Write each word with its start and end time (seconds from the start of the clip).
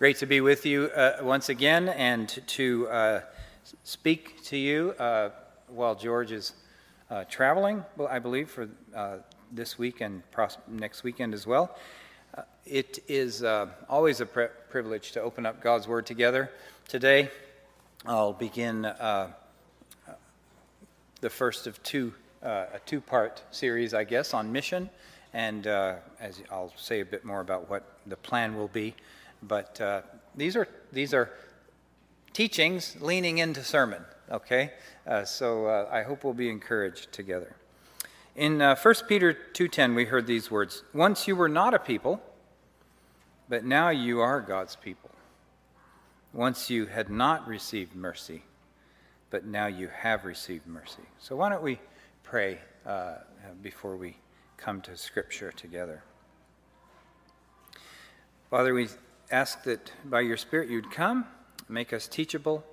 Great 0.00 0.16
to 0.16 0.24
be 0.24 0.40
with 0.40 0.64
you 0.64 0.84
uh, 0.96 1.18
once 1.20 1.50
again 1.50 1.90
and 1.90 2.40
to 2.46 2.88
uh, 2.88 3.20
speak 3.84 4.42
to 4.42 4.56
you 4.56 4.92
uh, 4.92 5.28
while 5.68 5.94
George 5.94 6.32
is 6.32 6.54
uh, 7.10 7.24
traveling, 7.24 7.84
I 8.08 8.18
believe, 8.18 8.48
for 8.48 8.66
uh, 8.96 9.16
this 9.52 9.78
week 9.78 10.00
and 10.00 10.22
pros- 10.30 10.56
next 10.66 11.04
weekend 11.04 11.34
as 11.34 11.46
well. 11.46 11.76
Uh, 12.34 12.44
it 12.64 13.00
is 13.08 13.44
always 13.90 14.22
a 14.22 14.24
pri- 14.24 14.48
privilege 14.70 15.12
to 15.12 15.20
open 15.20 15.44
up 15.44 15.60
God's 15.60 15.86
Word 15.86 16.06
together. 16.06 16.50
Today, 16.88 17.30
I'll 18.06 18.32
begin 18.32 18.80
the 18.80 19.34
first 21.28 21.66
of 21.66 21.82
two, 21.82 22.14
a 22.40 22.80
two 22.86 23.02
part 23.02 23.42
series, 23.50 23.92
I 23.92 24.04
guess, 24.04 24.32
on 24.32 24.50
mission. 24.50 24.88
And 25.34 25.66
as 25.66 26.40
I'll 26.50 26.72
say 26.78 27.00
a 27.00 27.04
bit 27.04 27.22
more 27.22 27.42
about 27.42 27.68
what 27.68 27.98
the 28.06 28.16
plan 28.16 28.56
will 28.56 28.68
be. 28.68 28.94
But 29.42 29.80
uh, 29.80 30.02
these 30.34 30.56
are 30.56 30.68
these 30.92 31.14
are 31.14 31.30
teachings 32.32 32.96
leaning 33.00 33.38
into 33.38 33.64
sermon. 33.64 34.04
Okay, 34.30 34.72
uh, 35.06 35.24
so 35.24 35.66
uh, 35.66 35.88
I 35.90 36.02
hope 36.02 36.24
we'll 36.24 36.34
be 36.34 36.48
encouraged 36.48 37.12
together. 37.12 37.56
In 38.36 38.62
uh, 38.62 38.76
1 38.76 38.94
Peter 39.08 39.32
2:10, 39.32 39.94
we 39.94 40.04
heard 40.04 40.26
these 40.26 40.50
words: 40.50 40.82
"Once 40.92 41.26
you 41.26 41.34
were 41.34 41.48
not 41.48 41.74
a 41.74 41.78
people, 41.78 42.22
but 43.48 43.64
now 43.64 43.88
you 43.88 44.20
are 44.20 44.40
God's 44.40 44.76
people. 44.76 45.10
Once 46.32 46.70
you 46.70 46.86
had 46.86 47.10
not 47.10 47.46
received 47.48 47.94
mercy, 47.94 48.44
but 49.30 49.44
now 49.44 49.66
you 49.66 49.88
have 49.88 50.24
received 50.24 50.66
mercy." 50.66 51.02
So 51.18 51.34
why 51.36 51.48
don't 51.48 51.62
we 51.62 51.80
pray 52.22 52.58
uh, 52.86 53.16
before 53.62 53.96
we 53.96 54.16
come 54.56 54.80
to 54.82 54.96
Scripture 54.96 55.50
together? 55.50 56.04
Father, 58.50 58.74
we 58.74 58.88
ask 59.30 59.62
that 59.64 59.92
by 60.04 60.20
your 60.20 60.36
Spirit 60.36 60.68
you'd 60.68 60.90
come, 60.90 61.26
make 61.68 61.92
us 61.92 62.08
teachable, 62.08 62.64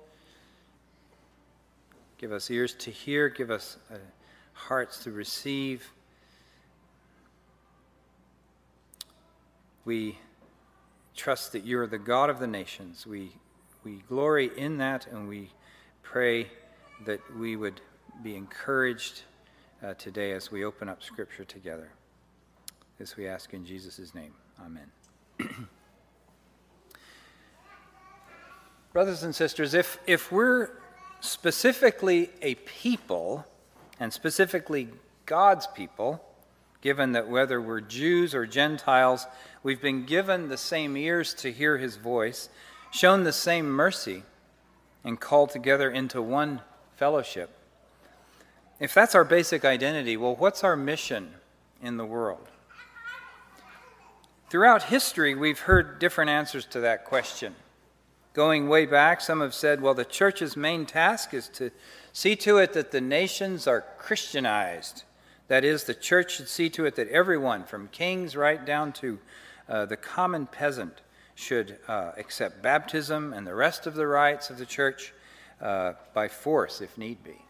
give 2.18 2.32
us 2.32 2.50
ears 2.50 2.74
to 2.74 2.90
hear, 2.90 3.28
give 3.28 3.50
us 3.50 3.76
uh, 3.92 3.96
hearts 4.52 5.02
to 5.04 5.12
receive. 5.12 5.92
We 9.84 10.18
trust 11.14 11.52
that 11.52 11.64
you 11.64 11.78
are 11.80 11.86
the 11.86 11.98
God 11.98 12.28
of 12.28 12.40
the 12.40 12.46
nations. 12.46 13.06
We, 13.06 13.32
we 13.84 14.02
glory 14.08 14.50
in 14.56 14.78
that, 14.78 15.06
and 15.06 15.28
we 15.28 15.50
pray 16.02 16.48
that 17.06 17.20
we 17.36 17.56
would 17.56 17.80
be 18.22 18.34
encouraged 18.34 19.22
uh, 19.82 19.94
today 19.94 20.32
as 20.32 20.50
we 20.50 20.64
open 20.64 20.88
up 20.88 21.02
Scripture 21.02 21.44
together. 21.44 21.90
This 22.98 23.16
we 23.16 23.28
ask 23.28 23.54
in 23.54 23.64
Jesus' 23.64 24.12
name. 24.14 24.32
Amen. 24.60 25.68
Brothers 28.98 29.22
and 29.22 29.32
sisters, 29.32 29.74
if, 29.74 29.96
if 30.08 30.32
we're 30.32 30.70
specifically 31.20 32.30
a 32.42 32.56
people, 32.56 33.46
and 34.00 34.12
specifically 34.12 34.88
God's 35.24 35.68
people, 35.68 36.20
given 36.80 37.12
that 37.12 37.28
whether 37.28 37.62
we're 37.62 37.80
Jews 37.80 38.34
or 38.34 38.44
Gentiles, 38.44 39.28
we've 39.62 39.80
been 39.80 40.04
given 40.04 40.48
the 40.48 40.56
same 40.56 40.96
ears 40.96 41.32
to 41.34 41.52
hear 41.52 41.78
his 41.78 41.94
voice, 41.94 42.48
shown 42.90 43.22
the 43.22 43.30
same 43.30 43.70
mercy, 43.70 44.24
and 45.04 45.20
called 45.20 45.50
together 45.50 45.88
into 45.88 46.20
one 46.20 46.60
fellowship. 46.96 47.50
If 48.80 48.94
that's 48.94 49.14
our 49.14 49.22
basic 49.22 49.64
identity, 49.64 50.16
well, 50.16 50.34
what's 50.34 50.64
our 50.64 50.74
mission 50.74 51.34
in 51.80 51.98
the 51.98 52.04
world? 52.04 52.48
Throughout 54.50 54.82
history, 54.82 55.36
we've 55.36 55.60
heard 55.60 56.00
different 56.00 56.30
answers 56.30 56.66
to 56.66 56.80
that 56.80 57.04
question. 57.04 57.54
Going 58.38 58.68
way 58.68 58.86
back, 58.86 59.20
some 59.20 59.40
have 59.40 59.52
said, 59.52 59.80
well, 59.80 59.94
the 59.94 60.04
church's 60.04 60.56
main 60.56 60.86
task 60.86 61.34
is 61.34 61.48
to 61.54 61.72
see 62.12 62.36
to 62.36 62.58
it 62.58 62.72
that 62.72 62.92
the 62.92 63.00
nations 63.00 63.66
are 63.66 63.84
Christianized. 63.98 65.02
That 65.48 65.64
is, 65.64 65.82
the 65.82 65.92
church 65.92 66.36
should 66.36 66.46
see 66.46 66.70
to 66.70 66.86
it 66.86 66.94
that 66.94 67.08
everyone, 67.08 67.64
from 67.64 67.88
kings 67.88 68.36
right 68.36 68.64
down 68.64 68.92
to 68.92 69.18
uh, 69.68 69.86
the 69.86 69.96
common 69.96 70.46
peasant, 70.46 71.00
should 71.34 71.78
uh, 71.88 72.12
accept 72.16 72.62
baptism 72.62 73.32
and 73.32 73.44
the 73.44 73.56
rest 73.56 73.88
of 73.88 73.96
the 73.96 74.06
rites 74.06 74.50
of 74.50 74.58
the 74.58 74.66
church 74.66 75.12
uh, 75.60 75.94
by 76.14 76.28
force 76.28 76.80
if 76.80 76.96
need 76.96 77.24
be. 77.24 77.42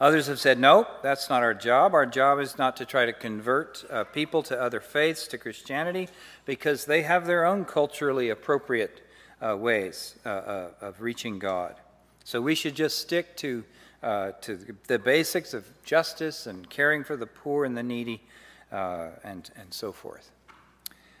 Others 0.00 0.28
have 0.28 0.40
said, 0.40 0.58
no, 0.58 0.86
that's 1.02 1.28
not 1.28 1.42
our 1.42 1.52
job. 1.52 1.92
Our 1.92 2.06
job 2.06 2.40
is 2.40 2.56
not 2.56 2.74
to 2.78 2.86
try 2.86 3.04
to 3.04 3.12
convert 3.12 3.84
uh, 3.90 4.04
people 4.04 4.42
to 4.44 4.58
other 4.58 4.80
faiths, 4.80 5.26
to 5.26 5.36
Christianity, 5.36 6.08
because 6.46 6.86
they 6.86 7.02
have 7.02 7.26
their 7.26 7.44
own 7.44 7.66
culturally 7.66 8.30
appropriate 8.30 9.02
uh, 9.40 9.56
ways 9.56 10.16
uh, 10.24 10.28
uh, 10.28 10.70
of 10.80 11.00
reaching 11.00 11.38
God. 11.38 11.76
So 12.24 12.40
we 12.40 12.54
should 12.54 12.74
just 12.74 12.98
stick 12.98 13.36
to, 13.38 13.64
uh, 14.02 14.32
to 14.42 14.58
the 14.86 14.98
basics 14.98 15.54
of 15.54 15.66
justice 15.84 16.46
and 16.46 16.68
caring 16.68 17.04
for 17.04 17.16
the 17.16 17.26
poor 17.26 17.64
and 17.64 17.76
the 17.76 17.82
needy 17.82 18.22
uh, 18.70 19.08
and, 19.24 19.50
and 19.56 19.72
so 19.72 19.92
forth. 19.92 20.30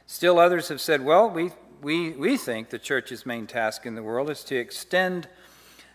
Still, 0.06 0.38
others 0.38 0.68
have 0.68 0.80
said, 0.80 1.04
well, 1.04 1.30
we, 1.30 1.50
we, 1.82 2.10
we 2.10 2.36
think 2.36 2.70
the 2.70 2.78
church's 2.78 3.24
main 3.24 3.46
task 3.46 3.86
in 3.86 3.94
the 3.94 4.02
world 4.02 4.28
is 4.28 4.44
to 4.44 4.56
extend 4.56 5.28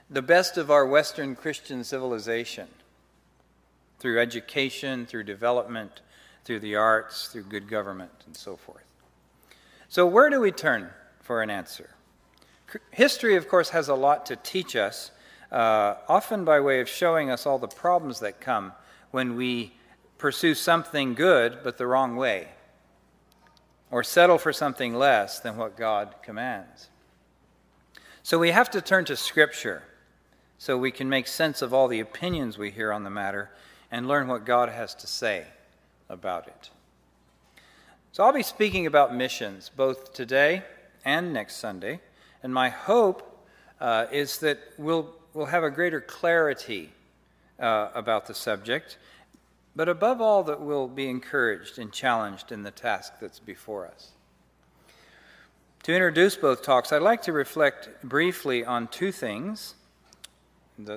the 0.09 0.22
best 0.22 0.58
of 0.58 0.72
our 0.72 0.85
Western 0.85 1.35
Christian 1.35 1.84
civilization 1.84 2.68
through 4.00 4.19
education, 4.19 5.06
through 5.06 5.24
development, 5.24 6.02
through 6.44 6.59
the 6.59 6.75
arts, 6.75 7.28
through 7.28 7.44
good 7.44 7.68
government, 7.68 8.12
and 8.25 8.35
so 8.35 8.56
forth. 8.56 8.84
So, 9.90 10.06
where 10.06 10.30
do 10.30 10.40
we 10.40 10.52
turn 10.52 10.90
for 11.22 11.41
an 11.41 11.50
answer? 11.50 11.94
History, 12.91 13.36
of 13.36 13.47
course, 13.47 13.69
has 13.69 13.88
a 13.88 13.96
lot 13.96 14.25
to 14.28 14.36
teach 14.36 14.75
us, 14.75 15.12
uh, 15.52 15.96
often 16.08 16.46
by 16.46 16.59
way 16.59 16.80
of 16.80 16.90
showing 16.90 17.30
us 17.30 17.46
all 17.46 17.59
the 17.59 17.68
problems 17.68 18.19
that 18.19 18.41
come 18.41 18.74
when 19.12 19.36
we 19.36 19.74
pursue 20.18 20.56
something 20.56 21.14
good 21.14 21.59
but 21.64 21.78
the 21.78 21.88
wrong 21.88 22.16
way, 22.16 22.50
or 23.91 24.03
settle 24.03 24.38
for 24.38 24.53
something 24.53 24.96
less 24.96 25.40
than 25.40 25.58
what 25.58 25.78
God 25.78 26.16
commands. 26.22 26.90
So 28.24 28.40
we 28.40 28.52
have 28.52 28.72
to 28.72 28.81
turn 28.81 29.06
to 29.06 29.16
Scripture 29.16 29.84
so 30.58 30.78
we 30.78 30.91
can 30.91 31.08
make 31.09 31.28
sense 31.28 31.62
of 31.62 31.74
all 31.74 31.88
the 31.88 32.00
opinions 32.00 32.58
we 32.58 32.72
hear 32.72 32.91
on 32.91 33.03
the 33.03 33.09
matter 33.09 33.52
and 33.91 34.08
learn 34.08 34.28
what 34.28 34.46
God 34.46 34.69
has 34.69 34.96
to 34.96 35.08
say 35.08 35.46
about 36.09 36.47
it. 36.47 36.69
So 38.12 38.24
I'll 38.24 38.34
be 38.34 38.44
speaking 38.44 38.88
about 38.88 39.14
missions 39.14 39.69
both 39.75 40.14
today 40.14 40.64
and 41.03 41.34
next 41.34 41.58
Sunday. 41.58 42.00
And 42.45 42.53
my 42.53 42.69
hope 42.69 43.44
uh, 43.81 44.06
is 44.11 44.38
that 44.41 44.59
we'll, 44.78 45.09
we'll 45.33 45.47
have 45.47 45.63
a 45.63 45.72
greater 45.72 46.00
clarity 46.00 46.91
uh, 47.59 47.89
about 47.95 48.28
the 48.28 48.35
subject, 48.35 49.00
but 49.75 49.89
above 49.89 50.22
all, 50.22 50.44
that 50.44 50.61
we'll 50.61 50.88
be 50.88 51.09
encouraged 51.09 51.79
and 51.79 51.91
challenged 51.91 52.51
in 52.51 52.61
the 52.61 52.69
task 52.69 53.13
that's 53.19 53.39
before 53.39 53.88
us. 53.88 54.11
To 55.85 55.91
introduce 55.95 56.35
both 56.35 56.61
talks, 56.61 56.94
I'd 56.94 57.01
like 57.01 57.23
to 57.23 57.34
reflect 57.34 57.89
briefly 58.03 58.63
on 58.63 58.89
two 58.89 59.11
things. 59.11 59.73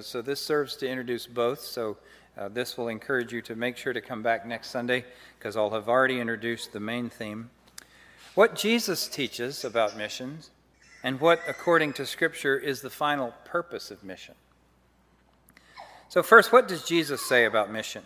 So, 0.01 0.21
this 0.21 0.45
serves 0.45 0.77
to 0.77 0.87
introduce 0.87 1.27
both. 1.27 1.61
So, 1.61 1.97
uh, 2.37 2.49
this 2.49 2.77
will 2.77 2.89
encourage 2.89 3.33
you 3.33 3.41
to 3.41 3.57
make 3.57 3.79
sure 3.79 3.95
to 3.95 4.03
come 4.03 4.23
back 4.23 4.45
next 4.45 4.69
Sunday 4.69 5.03
because 5.39 5.57
I'll 5.57 5.71
have 5.71 5.89
already 5.89 6.21
introduced 6.21 6.75
the 6.75 6.81
main 6.81 7.09
theme. 7.09 7.49
What 8.35 8.55
Jesus 8.55 9.09
teaches 9.09 9.65
about 9.65 9.97
missions, 9.97 10.51
and 11.03 11.21
what, 11.21 11.41
according 11.47 11.93
to 11.95 12.07
Scripture, 12.07 12.57
is 12.57 12.81
the 12.81 12.91
final 12.91 13.35
purpose 13.45 13.91
of 13.91 14.03
mission. 14.03 14.35
So, 16.09 16.23
first, 16.23 16.53
what 16.53 16.69
does 16.69 16.85
Jesus 16.85 17.21
say 17.23 17.45
about 17.45 17.71
mission? 17.71 18.03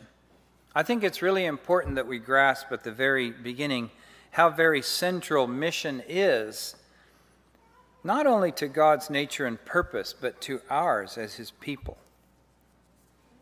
I 0.74 0.82
think 0.82 1.04
it's 1.04 1.22
really 1.22 1.44
important 1.44 1.96
that 1.96 2.06
we 2.06 2.18
grasp 2.18 2.72
at 2.72 2.84
the 2.84 2.92
very 2.92 3.30
beginning 3.30 3.90
how 4.32 4.48
very 4.48 4.80
central 4.80 5.46
mission 5.46 6.02
is, 6.08 6.74
not 8.02 8.26
only 8.26 8.50
to 8.52 8.66
God's 8.66 9.10
nature 9.10 9.46
and 9.46 9.62
purpose, 9.64 10.14
but 10.18 10.40
to 10.42 10.60
ours 10.70 11.18
as 11.18 11.34
His 11.34 11.50
people. 11.50 11.98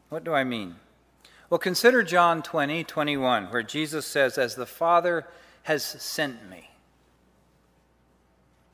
What 0.08 0.24
do 0.24 0.34
I 0.34 0.42
mean? 0.42 0.76
Well, 1.48 1.58
consider 1.58 2.02
John 2.02 2.42
20, 2.42 2.84
21, 2.84 3.46
where 3.46 3.62
Jesus 3.62 4.06
says, 4.06 4.36
As 4.36 4.56
the 4.56 4.66
Father 4.66 5.26
has 5.62 5.84
sent 5.84 6.48
me. 6.50 6.69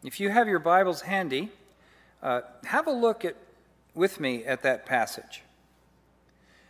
If 0.07 0.21
you 0.21 0.31
have 0.31 0.47
your 0.47 0.61
Bibles 0.61 1.01
handy, 1.01 1.51
uh, 2.23 2.43
have 2.67 2.87
a 2.87 2.93
look 2.93 3.25
at, 3.25 3.35
with 3.93 4.21
me 4.21 4.45
at 4.45 4.63
that 4.63 4.87
passage. 4.87 5.43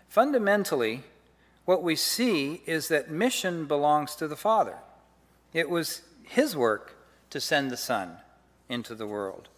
Fundamentally, 0.08 1.02
what 1.66 1.82
we 1.82 1.96
see 1.96 2.62
is 2.64 2.88
that 2.88 3.10
mission 3.10 3.66
belongs 3.66 4.16
to 4.16 4.26
the 4.26 4.36
Father. 4.36 4.78
It 5.52 5.68
was 5.68 6.00
His 6.22 6.56
work 6.56 6.96
to 7.28 7.38
send 7.38 7.70
the 7.70 7.76
Son 7.76 8.16
into 8.70 8.94
the 8.94 9.06
world. 9.06 9.48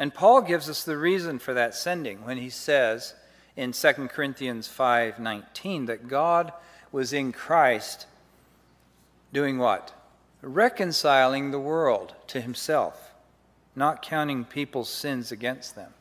And 0.00 0.12
Paul 0.12 0.42
gives 0.42 0.68
us 0.68 0.82
the 0.82 0.96
reason 0.96 1.38
for 1.38 1.54
that 1.54 1.76
sending 1.76 2.24
when 2.24 2.38
he 2.38 2.50
says 2.50 3.14
in 3.54 3.70
2 3.70 4.08
Corinthians 4.08 4.66
5:19 4.66 5.86
that 5.86 6.08
God 6.08 6.52
was 6.90 7.12
in 7.12 7.30
Christ 7.30 8.08
doing 9.32 9.58
what? 9.58 9.92
reconciling 10.42 11.52
the 11.52 11.58
world 11.58 12.14
to 12.26 12.40
himself, 12.40 13.11
not 13.74 14.02
counting 14.02 14.44
people's 14.44 14.88
sins 14.88 15.32
against 15.32 15.74
them. 15.74 15.92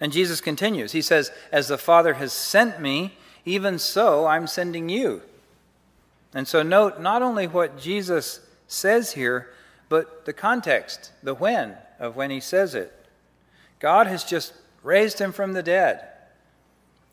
And 0.00 0.12
Jesus 0.12 0.40
continues. 0.40 0.92
He 0.92 1.02
says, 1.02 1.30
As 1.50 1.68
the 1.68 1.78
Father 1.78 2.14
has 2.14 2.32
sent 2.32 2.80
me, 2.80 3.16
even 3.44 3.78
so 3.78 4.26
I'm 4.26 4.46
sending 4.46 4.88
you. 4.88 5.22
And 6.34 6.46
so 6.46 6.62
note 6.62 7.00
not 7.00 7.22
only 7.22 7.46
what 7.46 7.78
Jesus 7.78 8.40
says 8.66 9.12
here, 9.12 9.52
but 9.88 10.24
the 10.24 10.32
context, 10.32 11.12
the 11.22 11.34
when 11.34 11.76
of 11.98 12.16
when 12.16 12.30
he 12.30 12.40
says 12.40 12.74
it. 12.74 12.92
God 13.78 14.06
has 14.06 14.24
just 14.24 14.52
raised 14.82 15.18
him 15.18 15.32
from 15.32 15.52
the 15.52 15.62
dead. 15.62 16.08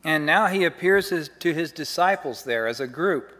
And 0.03 0.25
now 0.25 0.47
he 0.47 0.65
appears 0.65 1.29
to 1.39 1.53
his 1.53 1.71
disciples 1.71 2.43
there 2.43 2.67
as 2.67 2.79
a 2.79 2.87
group. 2.87 3.31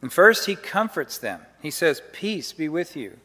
And 0.00 0.12
first, 0.12 0.46
he 0.46 0.56
comforts 0.56 1.18
them. 1.18 1.42
He 1.60 1.70
says, 1.70 2.02
Peace 2.12 2.52
be 2.52 2.68
with 2.68 2.96
you. 2.96 3.18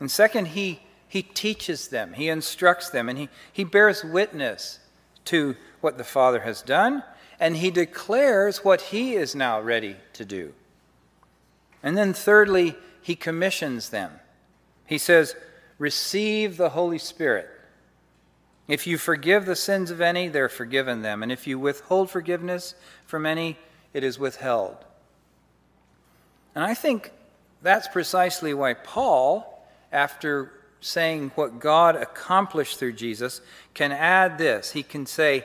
And 0.00 0.10
second, 0.10 0.48
he, 0.48 0.80
he 1.06 1.22
teaches 1.22 1.88
them, 1.88 2.14
he 2.14 2.28
instructs 2.28 2.90
them, 2.90 3.08
and 3.08 3.18
he, 3.18 3.28
he 3.52 3.64
bears 3.64 4.02
witness 4.02 4.80
to 5.26 5.54
what 5.80 5.98
the 5.98 6.04
Father 6.04 6.40
has 6.40 6.62
done, 6.62 7.04
and 7.38 7.56
he 7.56 7.70
declares 7.70 8.64
what 8.64 8.80
he 8.80 9.14
is 9.14 9.34
now 9.34 9.60
ready 9.60 9.96
to 10.14 10.24
do. 10.24 10.54
And 11.82 11.96
then, 11.96 12.12
thirdly, 12.12 12.76
he 13.00 13.14
commissions 13.14 13.90
them. 13.90 14.12
He 14.86 14.98
says, 14.98 15.34
Receive 15.78 16.56
the 16.56 16.70
Holy 16.70 16.98
Spirit. 16.98 17.48
If 18.68 18.86
you 18.86 18.98
forgive 18.98 19.46
the 19.46 19.56
sins 19.56 19.90
of 19.90 20.00
any, 20.00 20.28
they're 20.28 20.48
forgiven 20.48 21.02
them. 21.02 21.22
And 21.22 21.32
if 21.32 21.46
you 21.46 21.58
withhold 21.58 22.10
forgiveness 22.10 22.74
from 23.04 23.26
any, 23.26 23.58
it 23.92 24.04
is 24.04 24.18
withheld. 24.18 24.76
And 26.54 26.62
I 26.62 26.74
think 26.74 27.12
that's 27.62 27.88
precisely 27.88 28.54
why 28.54 28.74
Paul, 28.74 29.49
after 29.92 30.52
saying 30.80 31.32
what 31.34 31.60
God 31.60 31.96
accomplished 31.96 32.78
through 32.78 32.94
Jesus, 32.94 33.40
can 33.74 33.92
add 33.92 34.38
this. 34.38 34.72
He 34.72 34.82
can 34.82 35.06
say, 35.06 35.44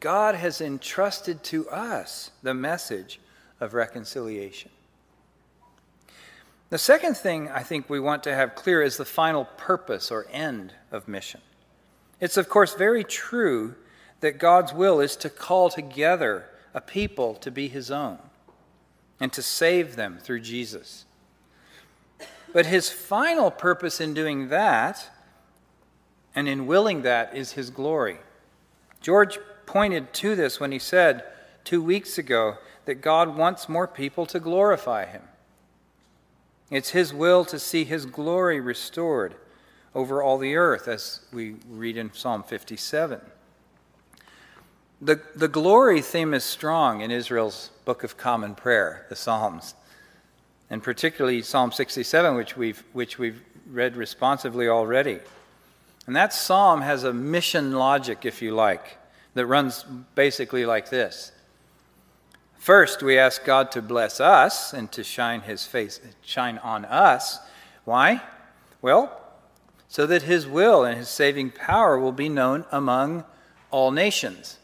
God 0.00 0.34
has 0.34 0.60
entrusted 0.60 1.42
to 1.44 1.68
us 1.70 2.30
the 2.42 2.54
message 2.54 3.18
of 3.60 3.74
reconciliation. 3.74 4.70
The 6.68 6.78
second 6.78 7.16
thing 7.16 7.48
I 7.48 7.62
think 7.62 7.88
we 7.88 8.00
want 8.00 8.22
to 8.24 8.34
have 8.34 8.54
clear 8.54 8.82
is 8.82 8.96
the 8.96 9.04
final 9.04 9.46
purpose 9.56 10.10
or 10.10 10.26
end 10.30 10.74
of 10.90 11.08
mission. 11.08 11.40
It's, 12.20 12.36
of 12.36 12.48
course, 12.48 12.74
very 12.74 13.04
true 13.04 13.74
that 14.20 14.38
God's 14.38 14.72
will 14.72 15.00
is 15.00 15.16
to 15.16 15.30
call 15.30 15.70
together 15.70 16.46
a 16.74 16.80
people 16.80 17.34
to 17.36 17.50
be 17.50 17.68
his 17.68 17.90
own 17.90 18.18
and 19.18 19.32
to 19.32 19.42
save 19.42 19.96
them 19.96 20.18
through 20.20 20.40
Jesus. 20.40 21.05
But 22.52 22.66
his 22.66 22.88
final 22.88 23.50
purpose 23.50 24.00
in 24.00 24.14
doing 24.14 24.48
that 24.48 25.10
and 26.34 26.48
in 26.48 26.66
willing 26.66 27.02
that 27.02 27.34
is 27.34 27.52
his 27.52 27.70
glory. 27.70 28.18
George 29.00 29.38
pointed 29.64 30.12
to 30.14 30.36
this 30.36 30.60
when 30.60 30.72
he 30.72 30.78
said 30.78 31.24
two 31.64 31.82
weeks 31.82 32.18
ago 32.18 32.58
that 32.84 32.96
God 32.96 33.36
wants 33.36 33.68
more 33.68 33.88
people 33.88 34.26
to 34.26 34.40
glorify 34.40 35.06
him. 35.06 35.22
It's 36.70 36.90
his 36.90 37.12
will 37.12 37.44
to 37.46 37.58
see 37.58 37.84
his 37.84 38.06
glory 38.06 38.60
restored 38.60 39.34
over 39.94 40.22
all 40.22 40.36
the 40.36 40.56
earth, 40.56 40.88
as 40.88 41.20
we 41.32 41.56
read 41.68 41.96
in 41.96 42.12
Psalm 42.12 42.42
57. 42.42 43.20
The, 45.00 45.20
the 45.34 45.48
glory 45.48 46.02
theme 46.02 46.34
is 46.34 46.44
strong 46.44 47.00
in 47.00 47.10
Israel's 47.10 47.70
Book 47.84 48.04
of 48.04 48.16
Common 48.16 48.54
Prayer, 48.54 49.06
the 49.08 49.16
Psalms, 49.16 49.74
and 50.70 50.82
particularly 50.82 51.42
Psalm 51.42 51.72
67, 51.72 52.34
which 52.34 52.56
we've, 52.56 52.82
which 52.92 53.18
we've 53.18 53.42
read 53.68 53.96
responsively 53.96 54.68
already. 54.68 55.20
And 56.06 56.14
that 56.16 56.32
psalm 56.32 56.82
has 56.82 57.04
a 57.04 57.12
mission 57.12 57.72
logic, 57.72 58.24
if 58.24 58.42
you 58.42 58.54
like, 58.54 58.98
that 59.34 59.46
runs 59.46 59.84
basically 60.14 60.64
like 60.66 60.90
this. 60.90 61.32
First, 62.58 63.02
we 63.02 63.18
ask 63.18 63.44
God 63.44 63.70
to 63.72 63.82
bless 63.82 64.20
us 64.20 64.72
and 64.72 64.90
to 64.92 65.04
shine 65.04 65.42
his 65.42 65.64
face, 65.64 66.00
shine 66.22 66.58
on 66.58 66.84
us. 66.84 67.38
Why? 67.84 68.22
Well, 68.82 69.20
so 69.88 70.06
that 70.06 70.22
his 70.22 70.46
will 70.46 70.84
and 70.84 70.98
his 70.98 71.08
saving 71.08 71.52
power 71.52 71.98
will 71.98 72.12
be 72.12 72.28
known 72.28 72.64
among 72.72 73.24
all 73.70 73.90
nations. 73.90 74.58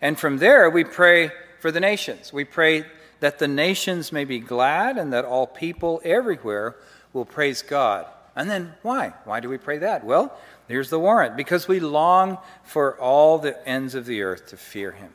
And 0.00 0.18
from 0.18 0.38
there, 0.38 0.68
we 0.68 0.84
pray 0.84 1.30
for 1.60 1.70
the 1.70 1.80
nations. 1.80 2.32
We 2.32 2.44
pray 2.44 2.84
that 3.24 3.38
the 3.38 3.48
nations 3.48 4.12
may 4.12 4.26
be 4.26 4.38
glad 4.38 4.98
and 4.98 5.10
that 5.14 5.24
all 5.24 5.46
people 5.46 5.98
everywhere 6.04 6.76
will 7.14 7.24
praise 7.24 7.62
God. 7.62 8.04
And 8.36 8.50
then 8.50 8.74
why? 8.82 9.14
Why 9.24 9.40
do 9.40 9.48
we 9.48 9.56
pray 9.56 9.78
that? 9.78 10.04
Well, 10.04 10.38
here's 10.68 10.90
the 10.90 11.00
warrant 11.00 11.34
because 11.34 11.66
we 11.66 11.80
long 11.80 12.36
for 12.64 13.00
all 13.00 13.38
the 13.38 13.66
ends 13.66 13.94
of 13.94 14.04
the 14.04 14.20
earth 14.20 14.48
to 14.48 14.58
fear 14.58 14.92
him. 14.92 15.10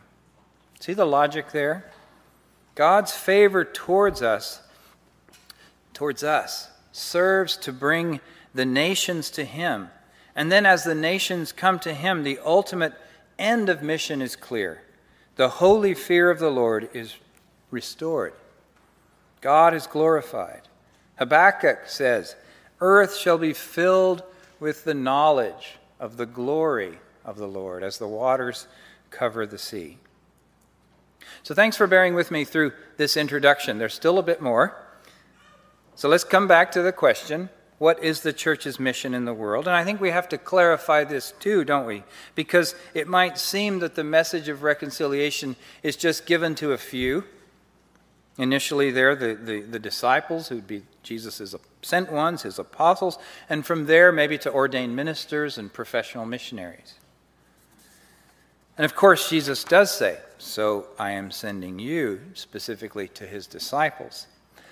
See 0.79 0.93
the 0.93 1.05
logic 1.05 1.51
there? 1.51 1.91
God's 2.73 3.11
favor 3.11 3.63
towards 3.63 4.23
us 4.23 4.63
towards 5.93 6.23
us 6.23 6.71
serves 6.91 7.57
to 7.57 7.71
bring 7.71 8.21
the 8.55 8.65
nations 8.65 9.29
to 9.29 9.45
him. 9.45 9.91
And 10.35 10.51
then, 10.51 10.65
as 10.65 10.83
the 10.83 10.95
nations 10.95 11.51
come 11.51 11.77
to 11.81 11.93
him, 11.93 12.23
the 12.23 12.39
ultimate 12.43 12.93
end 13.37 13.69
of 13.69 13.83
mission 13.83 14.19
is 14.19 14.35
clear. 14.35 14.81
The 15.35 15.49
holy 15.49 15.93
fear 15.93 16.31
of 16.31 16.39
the 16.39 16.49
Lord 16.49 16.89
is 16.91 17.13
restored. 17.71 18.33
God 19.41 19.73
is 19.73 19.87
glorified. 19.87 20.61
Habakkuk 21.17 21.87
says, 21.87 22.35
Earth 22.81 23.15
shall 23.15 23.37
be 23.37 23.53
filled 23.53 24.23
with 24.59 24.83
the 24.83 24.93
knowledge 24.93 25.77
of 25.99 26.17
the 26.17 26.25
glory 26.25 26.99
of 27.25 27.37
the 27.37 27.47
Lord 27.47 27.83
as 27.83 27.97
the 27.97 28.07
waters 28.07 28.67
cover 29.11 29.45
the 29.45 29.57
sea. 29.57 29.97
So, 31.43 31.53
thanks 31.53 31.77
for 31.77 31.87
bearing 31.87 32.15
with 32.15 32.31
me 32.31 32.43
through 32.43 32.73
this 32.97 33.15
introduction. 33.15 33.77
There's 33.77 33.93
still 33.93 34.17
a 34.17 34.23
bit 34.23 34.41
more. 34.41 34.75
So, 35.95 36.09
let's 36.09 36.23
come 36.23 36.47
back 36.47 36.71
to 36.71 36.81
the 36.81 36.91
question 36.91 37.49
what 37.79 38.03
is 38.03 38.21
the 38.21 38.33
church's 38.33 38.77
mission 38.77 39.13
in 39.13 39.23
the 39.23 39.33
world? 39.33 39.65
And 39.65 39.75
I 39.75 39.85
think 39.85 40.01
we 40.01 40.11
have 40.11 40.27
to 40.29 40.37
clarify 40.37 41.05
this 41.05 41.33
too, 41.39 41.63
don't 41.63 41.85
we? 41.85 42.03
Because 42.35 42.75
it 42.93 43.07
might 43.07 43.37
seem 43.37 43.79
that 43.79 43.95
the 43.95 44.03
message 44.03 44.49
of 44.49 44.63
reconciliation 44.63 45.55
is 45.81 45.95
just 45.95 46.25
given 46.25 46.55
to 46.55 46.73
a 46.73 46.77
few. 46.77 47.23
Initially, 48.39 48.89
there, 48.89 49.17
the, 49.17 49.35
the, 49.35 49.59
the 49.59 49.79
disciples, 49.79 50.47
who'd 50.47 50.65
be 50.65 50.83
Jesus' 51.03 51.53
sent 51.81 52.09
ones, 52.09 52.43
his 52.43 52.57
apostles, 52.57 53.19
and 53.49 53.65
from 53.65 53.85
there, 53.85 54.13
maybe 54.13 54.37
to 54.37 54.49
ordained 54.49 54.95
ministers 54.95 55.57
and 55.57 55.73
professional 55.73 56.25
missionaries. 56.25 56.93
And 58.77 58.85
of 58.85 58.95
course, 58.95 59.29
Jesus 59.29 59.65
does 59.65 59.91
say, 59.91 60.19
So 60.37 60.87
I 60.97 61.11
am 61.11 61.31
sending 61.31 61.79
you 61.79 62.21
specifically 62.33 63.09
to 63.09 63.27
his 63.27 63.45
disciples. 63.45 64.27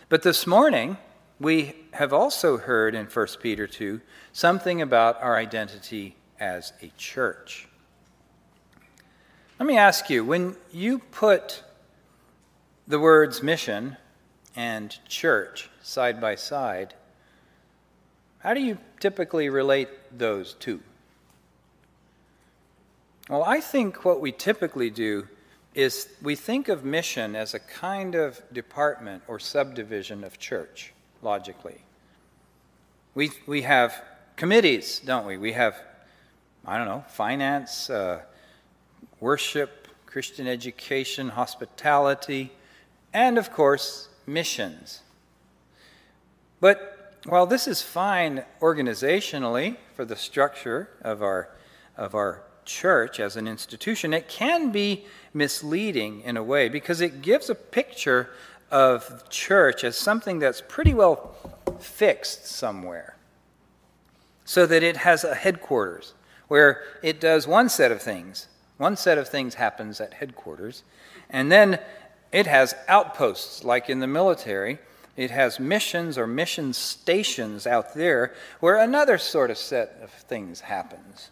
But 0.08 0.24
this 0.24 0.48
morning, 0.48 0.96
we 1.38 1.76
have 1.92 2.14
also 2.14 2.56
heard 2.56 2.96
in 2.96 3.08
1 3.08 3.28
Peter 3.42 3.68
2 3.68 4.00
something 4.32 4.82
about 4.82 5.22
our 5.22 5.36
identity 5.36 6.16
as 6.40 6.72
a 6.82 6.88
church. 6.98 7.68
Let 9.60 9.66
me 9.66 9.78
ask 9.78 10.10
you 10.10 10.24
when 10.24 10.56
you 10.72 11.00
put 11.00 11.64
the 12.88 13.00
words 13.00 13.44
mission 13.44 13.98
and 14.56 14.98
church 15.08 15.70
side 15.82 16.22
by 16.22 16.36
side, 16.36 16.94
how 18.40 18.54
do 18.54 18.62
you 18.62 18.78
typically 19.00 19.50
relate 19.50 19.90
those 20.18 20.54
two? 20.54 20.80
Well, 23.30 23.44
I 23.44 23.60
think 23.60 24.06
what 24.06 24.22
we 24.22 24.32
typically 24.32 24.90
do 24.90 25.28
is 25.76 26.08
we 26.22 26.36
think 26.36 26.70
of 26.70 26.86
mission 26.86 27.36
as 27.36 27.54
a 27.54 27.60
kind 27.60 28.16
of 28.16 28.42
department 28.54 29.22
or 29.28 29.38
subdivision 29.38 30.24
of 30.24 30.40
church 30.40 30.94
logically. 31.22 31.82
We, 33.16 33.32
we 33.46 33.64
have 33.64 34.02
committees, 34.38 35.02
don't 35.06 35.26
we? 35.26 35.38
We 35.38 35.52
have, 35.54 35.76
I 36.66 36.78
don't 36.78 36.88
know, 36.88 37.04
finance, 37.10 37.90
uh, 37.90 38.22
worship, 39.20 39.88
Christian 40.06 40.48
education, 40.48 41.30
hospitality, 41.30 42.52
and 43.18 43.40
of 43.40 43.52
course, 43.52 44.10
missions. 44.28 45.02
But 46.60 47.16
while 47.26 47.48
this 47.48 47.68
is 47.68 47.82
fine 47.82 48.44
organizationally 48.62 49.78
for 49.96 50.06
the 50.06 50.16
structure 50.16 50.90
of 51.02 51.24
our, 51.24 51.50
of 51.98 52.14
our 52.14 52.44
church 52.64 53.20
as 53.20 53.36
an 53.36 53.48
institution, 53.48 54.14
it 54.14 54.30
can 54.30 54.72
be 54.72 55.06
misleading 55.34 56.22
in 56.22 56.38
a 56.38 56.44
way 56.44 56.70
because 56.70 57.02
it 57.02 57.24
gives 57.24 57.50
a 57.50 57.56
picture 57.56 58.30
of 58.70 59.28
church 59.30 59.84
as 59.84 59.98
something 59.98 60.38
that's 60.38 60.62
pretty 60.68 60.94
well 60.94 61.36
fixed 61.80 62.46
somewhere. 62.46 63.16
So 64.46 64.68
that 64.68 64.84
it 64.84 64.98
has 64.98 65.24
a 65.24 65.34
headquarters 65.34 66.14
where 66.50 66.84
it 67.02 67.20
does 67.20 67.48
one 67.48 67.68
set 67.68 67.92
of 67.92 68.00
things. 68.00 68.48
One 68.78 68.96
set 68.96 69.18
of 69.18 69.28
things 69.28 69.56
happens 69.56 70.00
at 70.00 70.14
headquarters. 70.14 70.84
And 71.32 71.52
then 71.52 71.80
it 72.32 72.48
has 72.48 72.76
outposts, 72.88 73.64
like 73.64 73.90
in 73.90 74.00
the 74.00 74.08
military, 74.08 74.80
it 75.16 75.32
has 75.32 75.60
missions 75.60 76.18
or 76.18 76.28
mission 76.28 76.74
stations 76.74 77.66
out 77.66 77.96
there 77.96 78.34
where 78.60 78.78
another 78.78 79.18
sort 79.18 79.50
of 79.50 79.58
set 79.58 79.98
of 80.02 80.12
things 80.12 80.62
happens. 80.62 81.32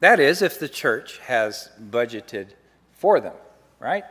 That 0.00 0.20
is, 0.20 0.42
if 0.42 0.60
the 0.60 0.68
church 0.68 1.18
has 1.20 1.70
budgeted 1.80 2.48
for 2.92 3.20
them, 3.20 3.34
right? 3.80 4.04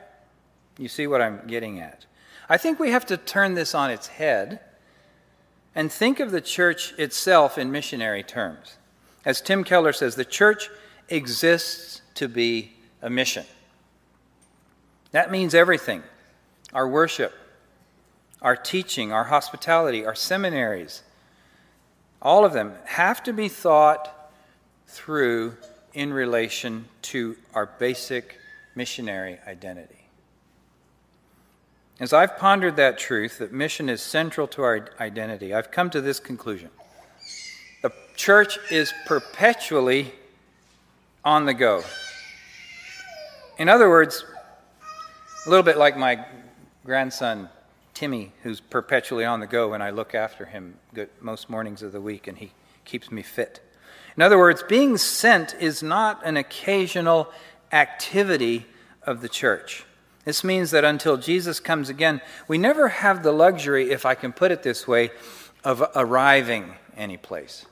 You 0.77 0.87
see 0.87 1.07
what 1.07 1.21
I'm 1.21 1.47
getting 1.47 1.79
at. 1.79 2.05
I 2.49 2.57
think 2.57 2.79
we 2.79 2.91
have 2.91 3.05
to 3.05 3.17
turn 3.17 3.53
this 3.53 3.73
on 3.73 3.89
its 3.89 4.07
head 4.07 4.59
and 5.75 5.91
think 5.91 6.19
of 6.19 6.31
the 6.31 6.41
church 6.41 6.93
itself 6.97 7.57
in 7.57 7.71
missionary 7.71 8.23
terms. 8.23 8.77
As 9.25 9.39
Tim 9.39 9.63
Keller 9.63 9.93
says, 9.93 10.15
the 10.15 10.25
church 10.25 10.69
exists 11.09 12.01
to 12.15 12.27
be 12.27 12.73
a 13.01 13.09
mission. 13.09 13.45
That 15.13 15.31
means 15.31 15.55
everything 15.55 16.03
our 16.73 16.87
worship, 16.87 17.33
our 18.41 18.55
teaching, 18.55 19.13
our 19.13 19.25
hospitality, 19.25 20.05
our 20.05 20.15
seminaries, 20.15 21.03
all 22.21 22.43
of 22.45 22.53
them 22.53 22.73
have 22.85 23.21
to 23.23 23.31
be 23.31 23.47
thought 23.47 24.31
through 24.87 25.55
in 25.93 26.11
relation 26.11 26.85
to 27.03 27.37
our 27.53 27.67
basic 27.67 28.39
missionary 28.75 29.37
identity. 29.47 30.07
As 31.99 32.11
I've 32.11 32.37
pondered 32.37 32.75
that 32.77 32.97
truth, 32.97 33.37
that 33.37 33.53
mission 33.53 33.89
is 33.89 34.01
central 34.01 34.47
to 34.47 34.63
our 34.63 34.89
identity, 34.99 35.53
I've 35.53 35.69
come 35.69 35.91
to 35.91 36.01
this 36.01 36.19
conclusion. 36.19 36.69
The 37.83 37.93
church 38.15 38.57
is 38.71 38.91
perpetually 39.05 40.11
on 41.23 41.45
the 41.45 41.53
go. 41.53 41.83
In 43.59 43.69
other 43.69 43.89
words, 43.89 44.25
a 45.45 45.49
little 45.49 45.63
bit 45.63 45.77
like 45.77 45.97
my 45.97 46.25
grandson 46.85 47.49
Timmy, 47.93 48.31
who's 48.43 48.59
perpetually 48.59 49.25
on 49.25 49.39
the 49.39 49.47
go 49.47 49.69
when 49.69 49.81
I 49.81 49.91
look 49.91 50.15
after 50.15 50.45
him 50.45 50.75
most 51.21 51.49
mornings 51.49 51.83
of 51.83 51.91
the 51.91 52.01
week, 52.01 52.27
and 52.27 52.37
he 52.37 52.51
keeps 52.85 53.11
me 53.11 53.21
fit. 53.21 53.61
In 54.15 54.23
other 54.23 54.37
words, 54.37 54.63
being 54.63 54.97
sent 54.97 55.55
is 55.59 55.83
not 55.83 56.25
an 56.25 56.37
occasional 56.37 57.29
activity 57.71 58.65
of 59.03 59.21
the 59.21 59.29
church. 59.29 59.85
This 60.25 60.43
means 60.43 60.71
that 60.71 60.85
until 60.85 61.17
Jesus 61.17 61.59
comes 61.59 61.89
again, 61.89 62.21
we 62.47 62.57
never 62.57 62.87
have 62.87 63.21
the 63.21 63.31
luxury, 63.31 63.91
if 63.91 64.05
I 64.05 64.15
can 64.15 64.31
put 64.31 64.51
it 64.51 64.63
this 64.63 64.87
way, 64.87 65.11
of 65.63 65.83
arriving 65.95 66.75
any 66.95 67.17
place. 67.17 67.65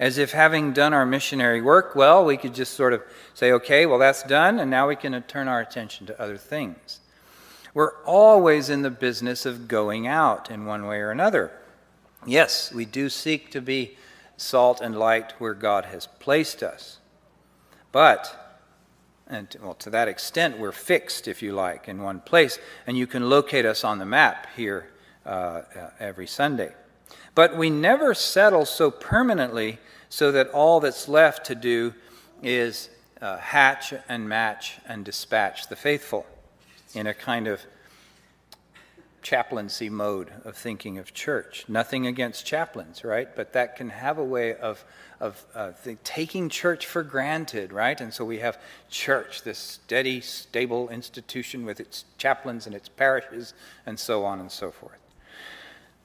As 0.00 0.18
if 0.18 0.32
having 0.32 0.72
done 0.72 0.92
our 0.92 1.06
missionary 1.06 1.62
work, 1.62 1.94
well, 1.94 2.24
we 2.24 2.36
could 2.36 2.54
just 2.54 2.74
sort 2.74 2.92
of 2.92 3.02
say, 3.34 3.52
okay, 3.52 3.86
well, 3.86 3.98
that's 4.00 4.24
done, 4.24 4.58
and 4.58 4.68
now 4.70 4.88
we 4.88 4.96
can 4.96 5.22
turn 5.24 5.46
our 5.46 5.60
attention 5.60 6.06
to 6.06 6.20
other 6.20 6.36
things. 6.36 6.98
We're 7.74 8.02
always 8.04 8.68
in 8.70 8.82
the 8.82 8.90
business 8.90 9.46
of 9.46 9.68
going 9.68 10.08
out 10.08 10.50
in 10.50 10.64
one 10.64 10.86
way 10.86 11.00
or 11.00 11.12
another. 11.12 11.52
Yes, 12.26 12.72
we 12.72 12.84
do 12.84 13.08
seek 13.08 13.52
to 13.52 13.60
be 13.60 13.96
salt 14.36 14.80
and 14.80 14.98
light 14.98 15.34
where 15.38 15.54
God 15.54 15.84
has 15.84 16.08
placed 16.18 16.62
us. 16.62 16.98
But 17.92 18.40
and 19.30 19.54
well, 19.62 19.74
to 19.74 19.90
that 19.90 20.08
extent, 20.08 20.58
we're 20.58 20.72
fixed, 20.72 21.28
if 21.28 21.40
you 21.40 21.52
like, 21.52 21.88
in 21.88 22.02
one 22.02 22.20
place, 22.20 22.58
and 22.86 22.98
you 22.98 23.06
can 23.06 23.30
locate 23.30 23.64
us 23.64 23.84
on 23.84 23.98
the 23.98 24.04
map 24.04 24.48
here 24.56 24.90
uh, 25.24 25.28
uh, 25.28 25.90
every 26.00 26.26
Sunday. 26.26 26.74
But 27.34 27.56
we 27.56 27.70
never 27.70 28.14
settle 28.14 28.66
so 28.66 28.90
permanently 28.90 29.78
so 30.08 30.32
that 30.32 30.48
all 30.48 30.80
that's 30.80 31.08
left 31.08 31.46
to 31.46 31.54
do 31.54 31.94
is 32.42 32.90
uh, 33.20 33.38
hatch 33.38 33.94
and 34.08 34.28
match 34.28 34.78
and 34.86 35.04
dispatch 35.04 35.68
the 35.68 35.76
faithful 35.76 36.26
in 36.94 37.06
a 37.06 37.14
kind 37.14 37.46
of 37.46 37.60
chaplaincy 39.22 39.90
mode 39.90 40.32
of 40.44 40.56
thinking 40.56 40.98
of 40.98 41.12
church. 41.12 41.64
Nothing 41.68 42.06
against 42.06 42.46
chaplains, 42.46 43.04
right? 43.04 43.28
But 43.36 43.52
that 43.52 43.76
can 43.76 43.90
have 43.90 44.18
a 44.18 44.24
way 44.24 44.54
of 44.54 44.84
of 45.20 45.44
uh, 45.54 45.72
the, 45.84 45.96
taking 46.02 46.48
church 46.48 46.86
for 46.86 47.02
granted, 47.02 47.72
right? 47.72 48.00
And 48.00 48.12
so 48.12 48.24
we 48.24 48.38
have 48.38 48.58
church, 48.88 49.42
this 49.42 49.58
steady, 49.58 50.20
stable 50.20 50.88
institution 50.88 51.66
with 51.66 51.78
its 51.78 52.06
chaplains 52.16 52.66
and 52.66 52.74
its 52.74 52.88
parishes, 52.88 53.52
and 53.84 53.98
so 53.98 54.24
on 54.24 54.40
and 54.40 54.50
so 54.50 54.70
forth. 54.70 54.99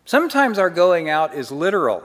Sometimes 0.07 0.59
our 0.59 0.69
going 0.69 1.09
out 1.09 1.33
is 1.33 1.51
literal, 1.51 2.03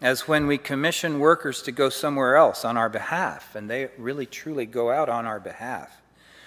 as 0.00 0.26
when 0.26 0.46
we 0.46 0.56
commission 0.56 1.20
workers 1.20 1.60
to 1.62 1.70
go 1.70 1.90
somewhere 1.90 2.34
else 2.34 2.64
on 2.64 2.78
our 2.78 2.88
behalf, 2.88 3.54
and 3.54 3.68
they 3.68 3.90
really 3.98 4.24
truly 4.24 4.64
go 4.64 4.90
out 4.90 5.10
on 5.10 5.26
our 5.26 5.38
behalf. 5.38 6.00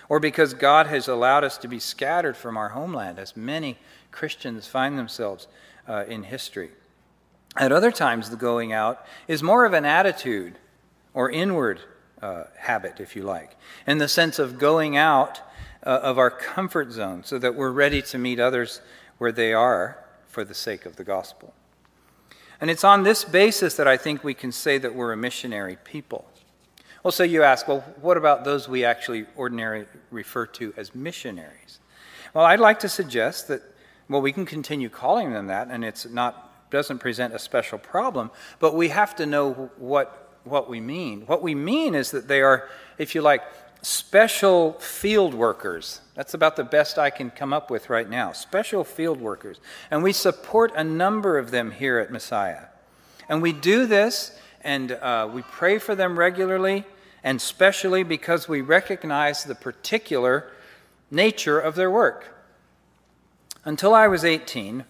Or 0.09 0.19
because 0.19 0.55
God 0.55 0.88
has 0.88 1.07
allowed 1.07 1.43
us 1.43 1.59
to 1.59 1.67
be 1.67 1.77
scattered 1.77 2.35
from 2.35 2.57
our 2.57 2.69
homeland, 2.69 3.19
as 3.19 3.38
many 3.38 3.77
Christians 4.12 4.65
find 4.65 4.97
themselves 4.97 5.47
uh, 5.88 6.05
in 6.07 6.24
history. 6.24 6.71
At 7.55 7.71
other 7.71 7.91
times, 7.91 8.31
the 8.31 8.35
going 8.35 8.74
out 8.74 9.05
is 9.27 9.43
more 9.43 9.63
of 9.65 9.74
an 9.74 9.85
attitude 9.85 10.57
or 11.13 11.29
inward 11.29 11.81
uh, 12.19 12.45
habit, 12.57 13.00
if 13.00 13.15
you 13.15 13.21
like, 13.21 13.55
in 13.85 14.00
the 14.00 14.07
sense 14.07 14.39
of 14.39 14.57
going 14.57 14.97
out 14.97 15.39
uh, 15.83 16.00
of 16.01 16.17
our 16.17 16.31
comfort 16.31 16.91
zone 16.91 17.24
so 17.24 17.38
that 17.38 17.53
we're 17.53 17.69
ready 17.69 18.01
to 18.01 18.17
meet 18.17 18.39
others 18.39 18.81
where 19.19 19.31
they 19.31 19.53
are 19.53 20.00
for 20.35 20.43
the 20.43 20.53
sake 20.53 20.85
of 20.85 20.97
the 20.97 21.03
gospel. 21.05 21.53
And 22.59 22.69
it's 22.69 22.83
on 22.83 23.03
this 23.03 23.23
basis 23.23 23.77
that 23.77 23.87
I 23.87 23.95
think 23.95 24.21
we 24.21 24.33
can 24.33 24.51
say 24.51 24.77
that 24.77 24.93
we're 24.93 25.13
a 25.13 25.17
missionary 25.17 25.77
people. 25.85 26.25
Well, 27.03 27.13
so 27.13 27.23
you 27.23 27.41
ask, 27.43 27.69
well, 27.69 27.85
what 28.01 28.17
about 28.17 28.43
those 28.43 28.67
we 28.67 28.83
actually 28.83 29.27
ordinarily 29.37 29.85
refer 30.11 30.45
to 30.47 30.73
as 30.75 30.93
missionaries? 30.93 31.79
Well, 32.33 32.43
I'd 32.43 32.59
like 32.59 32.79
to 32.79 32.89
suggest 32.89 33.47
that, 33.47 33.61
well, 34.09 34.21
we 34.21 34.33
can 34.33 34.45
continue 34.45 34.89
calling 34.89 35.31
them 35.31 35.47
that, 35.47 35.69
and 35.71 35.85
it's 35.85 36.05
not 36.05 36.51
doesn't 36.69 36.99
present 36.99 37.33
a 37.33 37.39
special 37.39 37.77
problem, 37.77 38.29
but 38.59 38.75
we 38.75 38.89
have 38.89 39.15
to 39.15 39.25
know 39.25 39.69
what, 39.77 40.37
what 40.43 40.69
we 40.69 40.81
mean. 40.81 41.21
What 41.27 41.41
we 41.41 41.55
mean 41.55 41.95
is 41.95 42.11
that 42.11 42.27
they 42.27 42.41
are, 42.41 42.67
if 42.97 43.15
you 43.15 43.21
like, 43.21 43.41
special 43.85 44.73
field 44.79 45.35
workers. 45.35 46.01
That's 46.15 46.33
about 46.33 46.55
the 46.55 46.63
best 46.63 46.97
I 46.97 47.11
can 47.11 47.29
come 47.29 47.53
up 47.53 47.69
with 47.69 47.87
right 47.87 48.09
now. 48.09 48.31
Special 48.31 48.83
field 48.83 49.21
workers. 49.21 49.59
And 49.91 50.01
we 50.01 50.11
support 50.11 50.73
a 50.75 50.83
number 50.83 51.37
of 51.37 51.51
them 51.51 51.69
here 51.69 51.99
at 51.99 52.09
Messiah. 52.09 52.65
And 53.29 53.43
we 53.43 53.53
do 53.53 53.85
this 53.85 54.35
and 54.61 54.93
uh, 54.93 55.29
we 55.31 55.43
pray 55.43 55.77
for 55.77 55.93
them 55.93 56.17
regularly, 56.17 56.85
and 57.23 57.39
specially 57.39 58.01
because 58.01 58.49
we 58.49 58.61
recognize 58.61 59.43
the 59.43 59.53
particular 59.53 60.51
nature 61.11 61.59
of 61.59 61.75
their 61.75 61.91
work. 61.91 62.33
Until 63.63 63.93
I 63.93 64.07
was 64.07 64.25
18, 64.25 64.85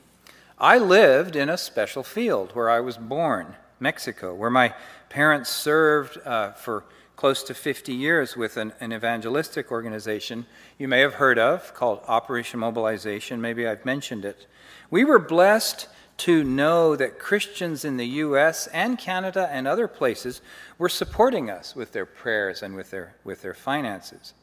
I 0.58 0.78
lived 0.78 1.36
in 1.36 1.50
a 1.50 1.58
special 1.58 2.04
field 2.04 2.52
where 2.54 2.70
I 2.70 2.80
was 2.80 2.96
born, 2.96 3.56
Mexico, 3.78 4.34
where 4.34 4.50
my 4.50 4.74
parents 5.10 5.50
served 5.50 6.18
uh, 6.26 6.54
for 6.54 6.86
close 7.16 7.44
to 7.44 7.54
50 7.54 7.94
years 7.94 8.36
with 8.36 8.58
an, 8.58 8.74
an, 8.80 8.92
evangelistic 8.92 9.72
organization 9.72 10.46
you 10.78 10.88
may 10.88 11.00
have 11.00 11.16
heard 11.16 11.40
of 11.40 11.74
called 11.74 12.02
Operation 12.08 12.60
Mobilization. 12.60 13.42
Maybe 13.42 13.68
I've 13.68 13.86
mentioned 13.86 14.26
it. 14.26 14.48
We 14.90 15.04
were 15.04 15.20
blessed 15.20 15.88
to 16.18 16.44
know 16.44 16.96
that 16.96 17.20
Christians 17.20 17.86
in 17.86 17.98
the 17.98 18.08
U.S. 18.08 18.68
and 18.68 18.98
Canada 18.98 19.50
and 19.52 19.68
other 19.68 19.88
places 19.88 20.42
were 20.78 20.90
supporting 20.90 21.50
us 21.50 21.76
with 21.76 21.92
their 21.92 22.06
prayers 22.06 22.62
and 22.62 22.76
with 22.76 22.92
their, 22.92 23.16
with 23.24 23.42
their 23.42 23.54
finances. 23.54 24.34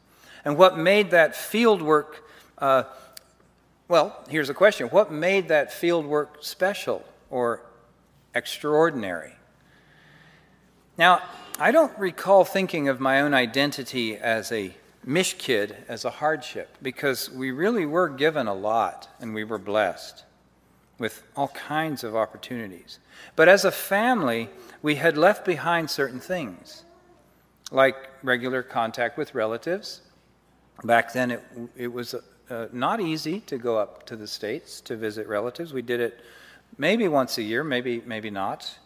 And 0.45 0.57
what 0.57 0.77
made 0.77 1.11
that 1.11 1.37
field 1.37 1.83
work 1.83 2.25
uh, 2.59 2.85
well, 3.93 4.25
here's 4.31 4.49
a 4.49 4.55
question 4.55 4.89
What 4.89 5.13
made 5.13 5.49
that 5.49 5.71
field 5.71 6.07
work 6.07 6.39
special 6.41 7.05
or 7.29 7.63
extraordinary? 8.35 9.35
Now, 10.97 11.21
I 11.59 11.71
don't 11.71 11.97
recall 11.99 12.45
thinking 12.45 12.89
of 12.89 12.99
my 12.99 13.21
own 13.21 13.35
identity 13.35 14.17
as 14.17 14.51
a 14.51 14.75
Mish 15.05 15.35
kid 15.35 15.77
as 15.89 16.05
a 16.05 16.11
hardship 16.11 16.77
because 16.81 17.29
we 17.29 17.51
really 17.51 17.87
were 17.87 18.09
given 18.09 18.47
a 18.47 18.55
lot 18.55 19.09
and 19.21 19.35
we 19.35 19.43
were 19.43 19.59
blessed 19.59 20.25
with 20.99 21.25
all 21.37 21.49
kinds 21.49 22.05
of 22.05 22.15
opportunities. 22.15 23.01
But 23.35 23.49
as 23.49 23.65
a 23.65 23.73
family, 23.73 24.49
we 24.81 24.95
had 24.95 25.19
left 25.19 25.45
behind 25.45 25.91
certain 25.91 26.21
things, 26.21 26.85
like 27.73 27.97
regular 28.23 28.63
contact 28.63 29.19
with 29.19 29.35
relatives. 29.35 30.03
Back 30.85 31.13
then, 31.13 31.33
it, 31.33 31.43
it 31.77 31.93
was 31.93 32.15
uh, 32.49 32.69
not 32.73 33.01
easy 33.01 33.41
to 33.41 33.59
go 33.59 33.77
up 33.77 34.07
to 34.07 34.17
the 34.17 34.29
States 34.29 34.81
to 34.83 34.97
visit 34.97 35.27
relatives. 35.27 35.73
We 35.73 35.83
did 35.83 36.01
it 36.01 36.21
maybe 36.79 37.09
once 37.09 37.39
a 37.39 37.43
year, 37.43 37.65
maybe, 37.65 38.03
maybe 38.07 38.31
not. 38.31 38.79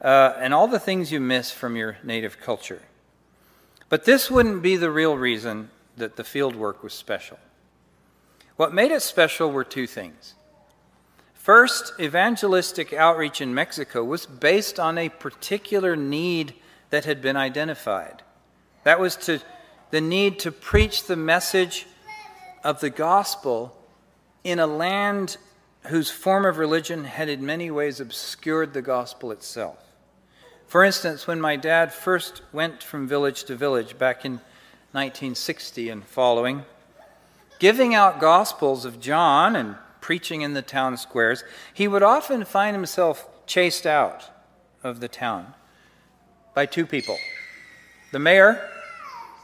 Uh, 0.00 0.34
and 0.38 0.52
all 0.52 0.68
the 0.68 0.78
things 0.78 1.12
you 1.12 1.20
miss 1.20 1.50
from 1.50 1.76
your 1.76 1.96
native 2.02 2.40
culture. 2.40 2.82
But 3.88 4.04
this 4.04 4.30
wouldn't 4.30 4.62
be 4.62 4.76
the 4.76 4.90
real 4.90 5.16
reason 5.16 5.70
that 5.96 6.16
the 6.16 6.24
field 6.24 6.56
work 6.56 6.82
was 6.82 6.92
special. 6.92 7.38
What 8.56 8.74
made 8.74 8.90
it 8.90 9.02
special 9.02 9.50
were 9.50 9.64
two 9.64 9.86
things. 9.86 10.34
First, 11.34 11.92
evangelistic 12.00 12.92
outreach 12.92 13.40
in 13.40 13.54
Mexico 13.54 14.02
was 14.02 14.26
based 14.26 14.80
on 14.80 14.96
a 14.96 15.10
particular 15.10 15.94
need 15.94 16.54
that 16.90 17.04
had 17.04 17.20
been 17.20 17.36
identified. 17.36 18.22
That 18.84 18.98
was 18.98 19.16
to 19.16 19.40
the 19.90 20.00
need 20.00 20.38
to 20.40 20.50
preach 20.50 21.04
the 21.04 21.16
message 21.16 21.86
of 22.64 22.80
the 22.80 22.90
gospel 22.90 23.76
in 24.42 24.58
a 24.58 24.66
land 24.66 25.36
whose 25.86 26.10
form 26.10 26.46
of 26.46 26.58
religion 26.58 27.04
had 27.04 27.28
in 27.28 27.44
many 27.44 27.70
ways 27.70 28.00
obscured 28.00 28.72
the 28.72 28.82
gospel 28.82 29.30
itself. 29.30 29.83
For 30.74 30.82
instance, 30.82 31.28
when 31.28 31.40
my 31.40 31.54
dad 31.54 31.92
first 31.94 32.42
went 32.52 32.82
from 32.82 33.06
village 33.06 33.44
to 33.44 33.54
village 33.54 33.96
back 33.96 34.24
in 34.24 34.40
1960 34.90 35.88
and 35.88 36.04
following, 36.04 36.64
giving 37.60 37.94
out 37.94 38.18
gospels 38.18 38.84
of 38.84 38.98
John 38.98 39.54
and 39.54 39.76
preaching 40.00 40.40
in 40.40 40.54
the 40.54 40.62
town 40.62 40.96
squares, 40.96 41.44
he 41.72 41.86
would 41.86 42.02
often 42.02 42.44
find 42.44 42.74
himself 42.74 43.46
chased 43.46 43.86
out 43.86 44.32
of 44.82 44.98
the 44.98 45.06
town 45.06 45.54
by 46.54 46.66
two 46.66 46.86
people 46.86 47.18
the 48.10 48.18
mayor 48.18 48.68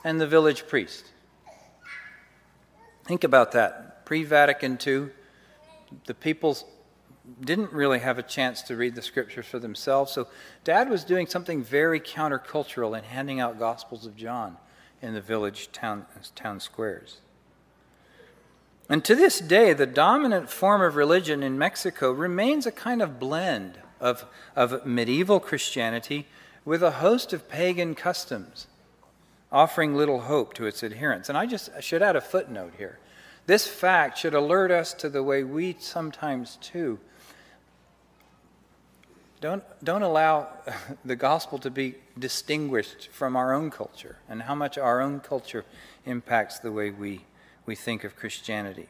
and 0.03 0.21
the 0.21 0.27
village 0.27 0.67
priest. 0.67 1.13
Think 3.05 3.23
about 3.23 3.53
that. 3.53 4.05
Pre 4.05 4.25
Vatican 4.25 4.77
II, 4.85 5.11
the 6.07 6.15
people 6.15 6.59
didn't 7.41 7.73
really 7.73 7.99
have 7.99 8.19
a 8.19 8.23
chance 8.23 8.63
to 8.63 8.77
read 8.77 8.95
the 8.95 9.03
scriptures 9.03 9.47
for 9.47 9.59
themselves. 9.59 10.13
So 10.13 10.29
dad 10.65 10.89
was 10.89 11.05
doing 11.05 11.27
something 11.27 11.63
very 11.63 12.01
countercultural 12.01 12.97
in 12.97 13.05
handing 13.05 13.41
out 13.41 13.59
Gospels 13.59 14.07
of 14.07 14.17
John 14.17 14.57
in 15.03 15.15
the 15.15 15.21
village 15.21 15.71
town, 15.73 16.07
town 16.35 16.61
squares. 16.61 17.19
And 18.89 19.05
to 19.05 19.15
this 19.15 19.39
day, 19.39 19.73
the 19.73 19.87
dominant 19.87 20.51
form 20.51 20.83
of 20.83 20.97
religion 20.97 21.43
in 21.43 21.57
Mexico 21.57 22.11
remains 22.11 22.67
a 22.67 22.73
kind 22.73 23.01
of 23.01 23.21
blend 23.21 23.79
of, 24.01 24.27
of 24.57 24.85
medieval 24.85 25.39
Christianity 25.39 26.27
with 26.65 26.83
a 26.83 26.91
host 26.91 27.33
of 27.33 27.49
pagan 27.49 27.95
customs, 27.95 28.67
offering 29.53 29.95
little 29.95 30.23
hope 30.23 30.55
to 30.55 30.67
its 30.67 30.83
adherents. 30.83 31.29
And 31.29 31.39
I 31.39 31.47
just 31.47 31.71
should 31.81 32.03
add 32.03 32.17
a 32.17 32.21
footnote 32.21 32.73
here. 32.79 32.99
This 33.47 33.67
fact 33.67 34.19
should 34.19 34.35
alert 34.35 34.71
us 34.71 34.93
to 34.95 35.09
the 35.09 35.23
way 35.23 35.45
we 35.45 35.77
sometimes, 35.79 36.59
too, 36.61 36.99
don't, 39.41 39.65
don't 39.83 40.03
allow 40.03 40.49
the 41.05 41.17
gospel 41.17 41.59
to 41.59 41.71
be 41.71 41.95
distinguished 42.19 43.09
from 43.11 43.37
our 43.37 43.53
own 43.53 43.71
culture 43.71 44.17
and 44.29 44.43
how 44.43 44.55
much 44.55 44.77
our 44.79 45.01
own 45.01 45.21
culture 45.21 45.65
impacts 46.05 46.59
the 46.59 46.73
way 46.73 46.91
we, 46.91 47.25
we 47.67 47.75
think 47.75 48.05
of 48.05 48.17
Christianity. 48.17 48.89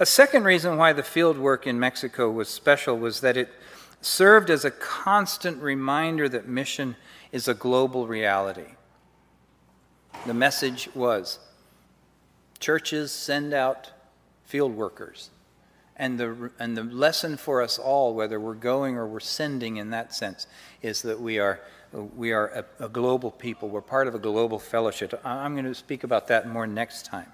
A 0.00 0.06
second 0.06 0.44
reason 0.44 0.76
why 0.76 0.92
the 0.92 1.02
field 1.02 1.38
work 1.38 1.66
in 1.66 1.78
Mexico 1.78 2.30
was 2.30 2.48
special 2.48 2.98
was 2.98 3.20
that 3.20 3.36
it 3.36 3.50
served 4.00 4.50
as 4.50 4.64
a 4.64 4.70
constant 4.70 5.62
reminder 5.62 6.28
that 6.28 6.48
mission 6.48 6.96
is 7.32 7.48
a 7.48 7.54
global 7.54 8.06
reality. 8.06 8.74
The 10.26 10.34
message 10.34 10.88
was 10.94 11.38
churches 12.58 13.12
send 13.12 13.54
out 13.54 13.92
field 14.44 14.74
workers 14.74 15.30
and 15.98 16.18
the, 16.18 16.50
and 16.58 16.76
the 16.76 16.84
lesson 16.84 17.36
for 17.36 17.60
us 17.60 17.78
all, 17.78 18.14
whether 18.14 18.38
we're 18.38 18.54
going 18.54 18.96
or 18.96 19.06
we're 19.06 19.20
sending 19.20 19.78
in 19.78 19.90
that 19.90 20.14
sense, 20.14 20.46
is 20.80 21.02
that 21.02 21.20
we 21.20 21.38
are, 21.38 21.60
we 21.92 22.32
are 22.32 22.46
a, 22.80 22.84
a 22.84 22.88
global 22.88 23.30
people. 23.30 23.68
We're 23.68 23.80
part 23.80 24.06
of 24.06 24.14
a 24.14 24.18
global 24.18 24.58
fellowship. 24.58 25.20
I'm 25.24 25.54
going 25.54 25.64
to 25.64 25.74
speak 25.74 26.04
about 26.04 26.28
that 26.28 26.48
more 26.48 26.66
next 26.66 27.04
time. 27.06 27.26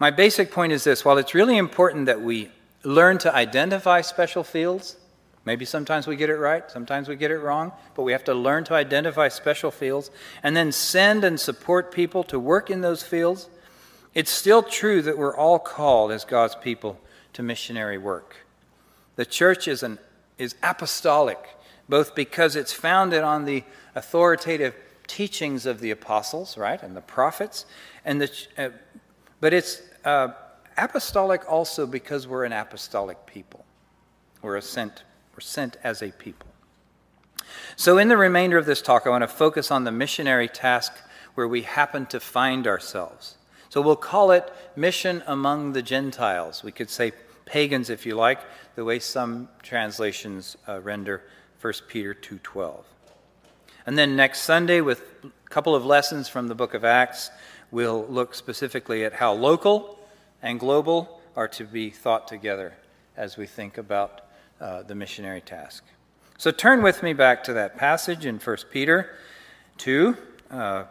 My 0.00 0.10
basic 0.10 0.50
point 0.50 0.72
is 0.72 0.82
this 0.82 1.04
while 1.04 1.18
it's 1.18 1.34
really 1.34 1.56
important 1.56 2.06
that 2.06 2.20
we 2.20 2.50
learn 2.82 3.18
to 3.18 3.34
identify 3.34 4.00
special 4.00 4.42
fields, 4.42 4.96
maybe 5.44 5.64
sometimes 5.64 6.06
we 6.06 6.16
get 6.16 6.30
it 6.30 6.36
right, 6.36 6.68
sometimes 6.70 7.06
we 7.08 7.14
get 7.14 7.30
it 7.30 7.38
wrong, 7.38 7.70
but 7.94 8.02
we 8.02 8.12
have 8.12 8.24
to 8.24 8.34
learn 8.34 8.64
to 8.64 8.74
identify 8.74 9.28
special 9.28 9.70
fields 9.70 10.10
and 10.42 10.56
then 10.56 10.72
send 10.72 11.22
and 11.22 11.38
support 11.38 11.92
people 11.92 12.24
to 12.24 12.40
work 12.40 12.70
in 12.70 12.80
those 12.80 13.02
fields. 13.02 13.48
It's 14.14 14.30
still 14.30 14.62
true 14.64 15.02
that 15.02 15.16
we're 15.16 15.36
all 15.36 15.60
called 15.60 16.10
as 16.10 16.24
God's 16.24 16.56
people 16.56 16.98
to 17.32 17.42
missionary 17.42 17.98
work. 17.98 18.36
The 19.16 19.26
church 19.26 19.68
is, 19.68 19.82
an, 19.82 19.98
is 20.38 20.54
apostolic, 20.62 21.38
both 21.88 22.14
because 22.14 22.56
it's 22.56 22.72
founded 22.72 23.22
on 23.22 23.44
the 23.44 23.64
authoritative 23.94 24.74
teachings 25.06 25.66
of 25.66 25.80
the 25.80 25.90
apostles, 25.90 26.56
right, 26.56 26.82
and 26.82 26.96
the 26.96 27.00
prophets, 27.00 27.66
and 28.04 28.20
the, 28.20 28.30
uh, 28.56 28.70
but 29.40 29.52
it's 29.52 29.82
uh, 30.04 30.28
apostolic 30.78 31.42
also 31.50 31.86
because 31.86 32.26
we're 32.26 32.44
an 32.44 32.52
apostolic 32.52 33.26
people. 33.26 33.64
We're, 34.42 34.60
sent, 34.60 35.02
we're 35.34 35.40
sent 35.40 35.76
as 35.82 36.02
a 36.02 36.10
people. 36.12 36.46
So, 37.76 37.98
in 37.98 38.08
the 38.08 38.16
remainder 38.16 38.58
of 38.58 38.66
this 38.66 38.80
talk, 38.80 39.06
I 39.06 39.10
want 39.10 39.22
to 39.22 39.28
focus 39.28 39.70
on 39.70 39.84
the 39.84 39.92
missionary 39.92 40.48
task 40.48 40.92
where 41.34 41.48
we 41.48 41.62
happen 41.62 42.06
to 42.06 42.20
find 42.20 42.66
ourselves. 42.66 43.36
So 43.70 43.80
we'll 43.80 43.96
call 43.96 44.32
it 44.32 44.52
mission 44.74 45.22
among 45.26 45.72
the 45.72 45.80
Gentiles. 45.80 46.64
We 46.64 46.72
could 46.72 46.90
say 46.90 47.12
pagans 47.46 47.88
if 47.88 48.04
you 48.04 48.16
like, 48.16 48.40
the 48.74 48.84
way 48.84 48.98
some 48.98 49.48
translations 49.62 50.56
uh, 50.68 50.80
render 50.80 51.22
1 51.60 51.72
Peter 51.88 52.12
2:12. 52.12 52.82
And 53.86 53.96
then 53.96 54.16
next 54.16 54.40
Sunday 54.40 54.80
with 54.80 55.02
a 55.24 55.48
couple 55.48 55.74
of 55.74 55.86
lessons 55.86 56.28
from 56.28 56.48
the 56.48 56.54
book 56.54 56.74
of 56.74 56.84
Acts, 56.84 57.30
we'll 57.70 58.04
look 58.06 58.34
specifically 58.34 59.04
at 59.04 59.14
how 59.14 59.32
local 59.32 60.00
and 60.42 60.58
global 60.58 61.20
are 61.36 61.48
to 61.48 61.64
be 61.64 61.90
thought 61.90 62.26
together 62.26 62.74
as 63.16 63.36
we 63.36 63.46
think 63.46 63.78
about 63.78 64.22
uh, 64.60 64.82
the 64.82 64.96
missionary 64.96 65.40
task. 65.40 65.84
So 66.38 66.50
turn 66.50 66.82
with 66.82 67.04
me 67.04 67.12
back 67.12 67.44
to 67.44 67.52
that 67.52 67.76
passage 67.76 68.26
in 68.26 68.38
1 68.38 68.56
Peter 68.70 69.16
2. 69.78 70.16
Uh, 70.50 70.84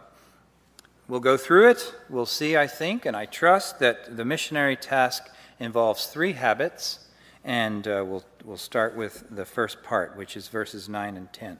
We'll 1.09 1.19
go 1.19 1.37
through 1.37 1.71
it. 1.71 1.95
We'll 2.07 2.27
see, 2.27 2.55
I 2.55 2.67
think, 2.67 3.07
and 3.07 3.17
I 3.17 3.25
trust 3.25 3.79
that 3.79 4.15
the 4.15 4.23
missionary 4.23 4.75
task 4.75 5.27
involves 5.59 6.05
three 6.05 6.33
habits, 6.33 6.99
and 7.43 7.87
uh, 7.87 8.05
we'll, 8.05 8.23
we'll 8.45 8.57
start 8.57 8.95
with 8.95 9.25
the 9.31 9.43
first 9.43 9.81
part, 9.81 10.15
which 10.15 10.37
is 10.37 10.49
verses 10.49 10.87
9 10.87 11.17
and 11.17 11.33
10. 11.33 11.57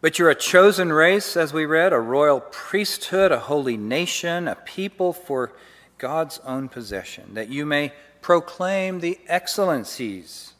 But 0.00 0.18
you're 0.18 0.30
a 0.30 0.34
chosen 0.34 0.90
race, 0.90 1.36
as 1.36 1.52
we 1.52 1.66
read, 1.66 1.92
a 1.92 1.98
royal 1.98 2.40
priesthood, 2.40 3.30
a 3.30 3.40
holy 3.40 3.76
nation, 3.76 4.48
a 4.48 4.54
people 4.54 5.12
for 5.12 5.52
God's 5.98 6.38
own 6.46 6.70
possession, 6.70 7.34
that 7.34 7.50
you 7.50 7.66
may 7.66 7.92
proclaim 8.22 9.00
the 9.00 9.18
excellencies 9.28 10.54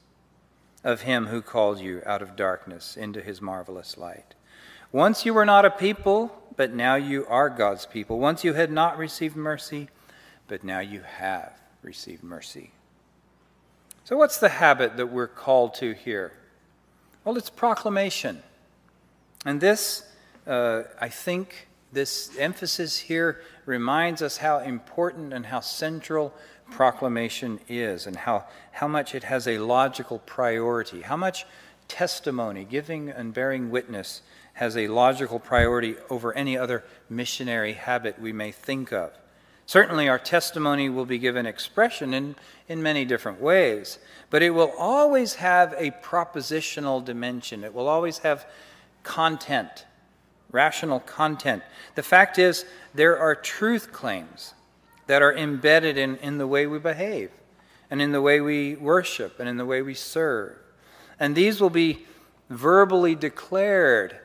of 0.85 1.01
him 1.01 1.29
who 1.29 1.41
called 1.41 1.81
you 1.81 2.03
out 2.05 2.21
of 2.21 2.37
darkness 2.37 2.95
into 2.95 3.23
his 3.23 3.41
marvelous 3.41 3.97
light. 3.97 4.35
Once 4.93 5.25
you 5.25 5.33
were 5.33 5.47
not 5.47 5.65
a 5.65 5.71
people, 5.71 6.37
but 6.61 6.75
now 6.75 6.95
you 6.95 7.25
are 7.27 7.49
God's 7.49 7.87
people. 7.87 8.19
Once 8.19 8.45
you 8.45 8.53
had 8.53 8.71
not 8.71 8.99
received 8.99 9.35
mercy, 9.35 9.89
but 10.47 10.63
now 10.63 10.81
you 10.81 11.01
have 11.01 11.59
received 11.81 12.23
mercy. 12.23 12.73
So, 14.05 14.19
what's 14.19 14.37
the 14.37 14.51
habit 14.51 14.99
that 14.99 15.07
we're 15.07 15.27
called 15.27 15.73
to 15.77 15.95
here? 15.95 16.35
Well, 17.25 17.39
it's 17.39 17.49
proclamation. 17.49 18.43
And 19.47 19.59
this, 19.59 20.03
uh, 20.47 20.83
I 21.01 21.09
think, 21.09 21.67
this 21.93 22.31
emphasis 22.39 22.99
here 22.99 23.41
reminds 23.65 24.21
us 24.21 24.37
how 24.37 24.59
important 24.59 25.33
and 25.33 25.47
how 25.47 25.61
central 25.61 26.35
proclamation 26.71 27.59
is, 27.69 28.07
and 28.07 28.15
how, 28.15 28.45
how 28.73 28.87
much 28.87 29.15
it 29.15 29.25
has 29.25 29.49
a 29.49 29.57
logical 29.57 30.19
priority, 30.19 31.01
how 31.01 31.17
much 31.17 31.47
testimony, 31.89 32.65
giving 32.65 33.09
and 33.09 33.33
bearing 33.33 33.71
witness, 33.71 34.21
has 34.61 34.77
a 34.77 34.89
logical 34.89 35.39
priority 35.39 35.97
over 36.11 36.35
any 36.35 36.55
other 36.55 36.85
missionary 37.09 37.73
habit 37.73 38.21
we 38.21 38.31
may 38.31 38.53
think 38.53 38.93
of. 38.93 39.11
Certainly, 39.65 40.07
our 40.07 40.19
testimony 40.19 40.91
will 40.91 41.07
be 41.07 41.17
given 41.17 41.47
expression 41.47 42.13
in, 42.13 42.37
in 42.69 42.83
many 42.83 43.07
different 43.07 43.41
ways, 43.41 43.99
but 44.29 44.43
it 44.43 44.51
will 44.51 44.71
always 44.79 45.37
have 45.37 45.73
a 45.79 45.91
propositional 46.03 47.03
dimension. 47.03 47.65
It 47.65 47.73
will 47.73 47.89
always 47.89 48.19
have 48.19 48.45
content, 49.03 49.87
rational 50.53 51.01
content. 51.01 51.63
The 51.95 52.03
fact 52.03 52.39
is, 52.39 52.67
there 52.93 53.19
are 53.19 53.35
truth 53.35 53.93
claims 53.93 54.53
that 55.07 55.23
are 55.23 55.35
embedded 55.35 55.97
in, 55.97 56.19
in 56.19 56.37
the 56.37 56.47
way 56.47 56.67
we 56.67 56.79
behave, 56.79 57.31
and 57.91 58.03
in 58.03 58.13
the 58.13 58.21
way 58.21 58.43
we 58.43 58.75
worship, 58.75 59.41
and 59.41 59.49
in 59.49 59.57
the 59.57 59.65
way 59.65 59.81
we 59.81 59.95
serve. 59.95 60.59
And 61.19 61.35
these 61.35 61.63
will 61.63 61.71
be 61.71 62.05
verbally 62.51 63.15
declared 63.15 64.19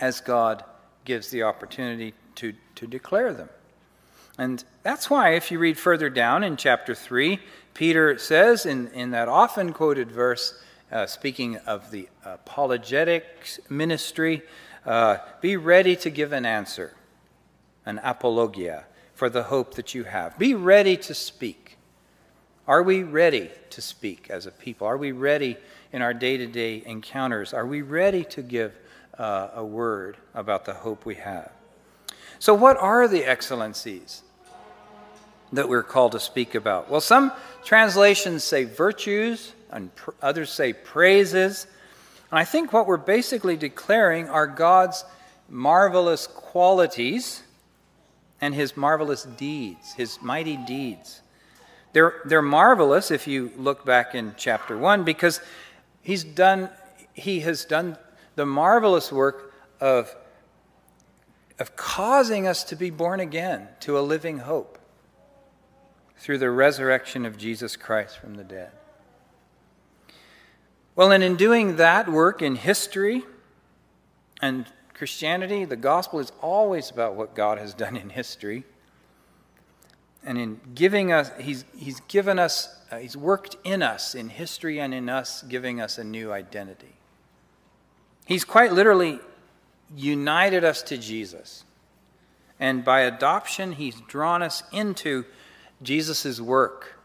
as 0.00 0.20
God 0.20 0.64
gives 1.04 1.30
the 1.30 1.42
opportunity 1.42 2.14
to, 2.36 2.54
to 2.76 2.86
declare 2.86 3.32
them. 3.32 3.48
And 4.38 4.64
that's 4.82 5.10
why, 5.10 5.34
if 5.34 5.50
you 5.50 5.58
read 5.58 5.78
further 5.78 6.08
down 6.08 6.42
in 6.42 6.56
chapter 6.56 6.94
3, 6.94 7.38
Peter 7.74 8.18
says 8.18 8.64
in, 8.64 8.88
in 8.88 9.10
that 9.10 9.28
often 9.28 9.72
quoted 9.72 10.10
verse, 10.10 10.60
uh, 10.90 11.06
speaking 11.06 11.56
of 11.58 11.90
the 11.90 12.08
apologetics 12.24 13.60
ministry, 13.68 14.42
uh, 14.86 15.18
be 15.40 15.56
ready 15.56 15.94
to 15.96 16.10
give 16.10 16.32
an 16.32 16.46
answer, 16.46 16.94
an 17.84 18.00
apologia, 18.02 18.84
for 19.14 19.28
the 19.28 19.44
hope 19.44 19.74
that 19.74 19.94
you 19.94 20.04
have. 20.04 20.38
Be 20.38 20.54
ready 20.54 20.96
to 20.96 21.14
speak. 21.14 21.76
Are 22.66 22.82
we 22.82 23.02
ready 23.02 23.50
to 23.70 23.82
speak 23.82 24.28
as 24.30 24.46
a 24.46 24.50
people? 24.50 24.86
Are 24.86 24.96
we 24.96 25.12
ready 25.12 25.58
in 25.92 26.00
our 26.00 26.14
day 26.14 26.38
to 26.38 26.46
day 26.46 26.82
encounters? 26.86 27.52
Are 27.52 27.66
we 27.66 27.82
ready 27.82 28.24
to 28.24 28.42
give 28.42 28.78
uh, 29.20 29.50
a 29.54 29.64
word 29.64 30.16
about 30.34 30.64
the 30.64 30.74
hope 30.74 31.04
we 31.04 31.16
have. 31.16 31.52
So, 32.38 32.54
what 32.54 32.76
are 32.78 33.06
the 33.06 33.24
excellencies? 33.24 34.22
that 35.52 35.68
we're 35.68 35.82
called 35.82 36.12
to 36.12 36.20
speak 36.20 36.54
about? 36.54 36.90
Well, 36.90 37.00
some 37.00 37.32
translations 37.64 38.44
say 38.44 38.64
virtues, 38.64 39.52
and 39.70 39.94
pr- 39.94 40.10
others 40.22 40.50
say 40.50 40.72
praises. 40.72 41.66
And 42.30 42.38
I 42.38 42.44
think 42.44 42.72
what 42.72 42.86
we're 42.86 42.96
basically 42.96 43.56
declaring 43.56 44.28
are 44.28 44.46
God's 44.46 45.04
marvelous 45.48 46.26
qualities 46.26 47.42
and 48.40 48.54
his 48.54 48.76
marvelous 48.76 49.24
deeds, 49.24 49.92
his 49.94 50.20
mighty 50.22 50.56
deeds. 50.56 51.20
They're, 51.92 52.20
they're 52.24 52.42
marvelous 52.42 53.10
if 53.10 53.26
you 53.26 53.50
look 53.56 53.84
back 53.84 54.14
in 54.14 54.34
chapter 54.36 54.78
1 54.78 55.02
because 55.02 55.40
he's 56.02 56.22
done, 56.22 56.70
he 57.12 57.40
has 57.40 57.64
done 57.64 57.98
the 58.34 58.46
marvelous 58.46 59.12
work 59.12 59.52
of, 59.80 60.14
of 61.58 61.76
causing 61.76 62.46
us 62.46 62.64
to 62.64 62.76
be 62.76 62.90
born 62.90 63.20
again 63.20 63.68
to 63.80 63.98
a 63.98 64.00
living 64.00 64.38
hope 64.38 64.78
through 66.16 66.38
the 66.38 66.50
resurrection 66.50 67.24
of 67.24 67.38
Jesus 67.38 67.76
Christ 67.76 68.18
from 68.18 68.34
the 68.34 68.44
dead. 68.44 68.72
Well, 70.94 71.12
and 71.12 71.24
in 71.24 71.36
doing 71.36 71.76
that 71.76 72.10
work 72.10 72.42
in 72.42 72.56
history 72.56 73.24
and 74.42 74.66
Christianity, 74.92 75.64
the 75.64 75.76
gospel 75.76 76.18
is 76.18 76.30
always 76.42 76.90
about 76.90 77.14
what 77.14 77.34
God 77.34 77.56
has 77.56 77.72
done 77.72 77.96
in 77.96 78.10
history. 78.10 78.64
And 80.22 80.36
in 80.36 80.60
giving 80.74 81.10
us, 81.10 81.30
He's, 81.40 81.64
he's 81.74 82.00
given 82.00 82.38
us, 82.38 82.76
uh, 82.90 82.98
He's 82.98 83.16
worked 83.16 83.56
in 83.64 83.82
us, 83.82 84.14
in 84.14 84.28
history 84.28 84.78
and 84.78 84.92
in 84.92 85.08
us, 85.08 85.40
giving 85.42 85.80
us 85.80 85.96
a 85.96 86.04
new 86.04 86.32
identity. 86.32 86.99
He's 88.30 88.44
quite 88.44 88.72
literally 88.72 89.18
united 89.96 90.62
us 90.62 90.82
to 90.82 90.96
Jesus. 90.96 91.64
And 92.60 92.84
by 92.84 93.00
adoption, 93.00 93.72
He's 93.72 94.00
drawn 94.02 94.40
us 94.40 94.62
into 94.70 95.24
Jesus' 95.82 96.40
work 96.40 97.00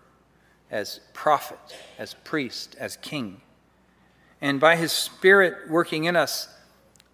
as 0.69 0.99
prophet, 1.13 1.57
as 1.97 2.13
priest, 2.13 2.75
as 2.79 2.97
king. 2.97 3.41
And 4.39 4.59
by 4.59 4.75
his 4.75 4.91
Spirit 4.91 5.67
working 5.67 6.03
in 6.03 6.15
us, 6.15 6.47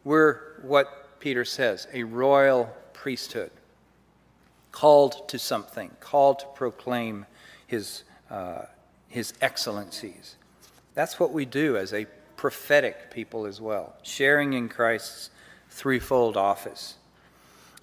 we're 0.04 0.60
what 0.62 1.21
Peter 1.21 1.45
says 1.45 1.88
a 1.93 2.04
royal 2.04 2.69
priesthood, 2.91 3.52
called 4.74 5.30
to 5.30 5.39
something, 5.39 5.89
called 6.02 6.39
to 6.39 6.47
proclaim 6.47 7.28
his, 7.65 8.04
uh, 8.30 8.63
his 9.08 9.34
excellencies. 9.39 10.36
That's 10.95 11.17
what 11.17 11.32
we 11.32 11.45
do 11.45 11.78
as 11.78 11.93
a 11.93 12.08
prophetic 12.41 13.12
people 13.12 13.45
as 13.45 13.62
well, 13.62 13.93
sharing 14.01 14.54
in 14.54 14.67
Christ's 14.67 15.30
threefold 15.69 16.36
office. 16.36 16.95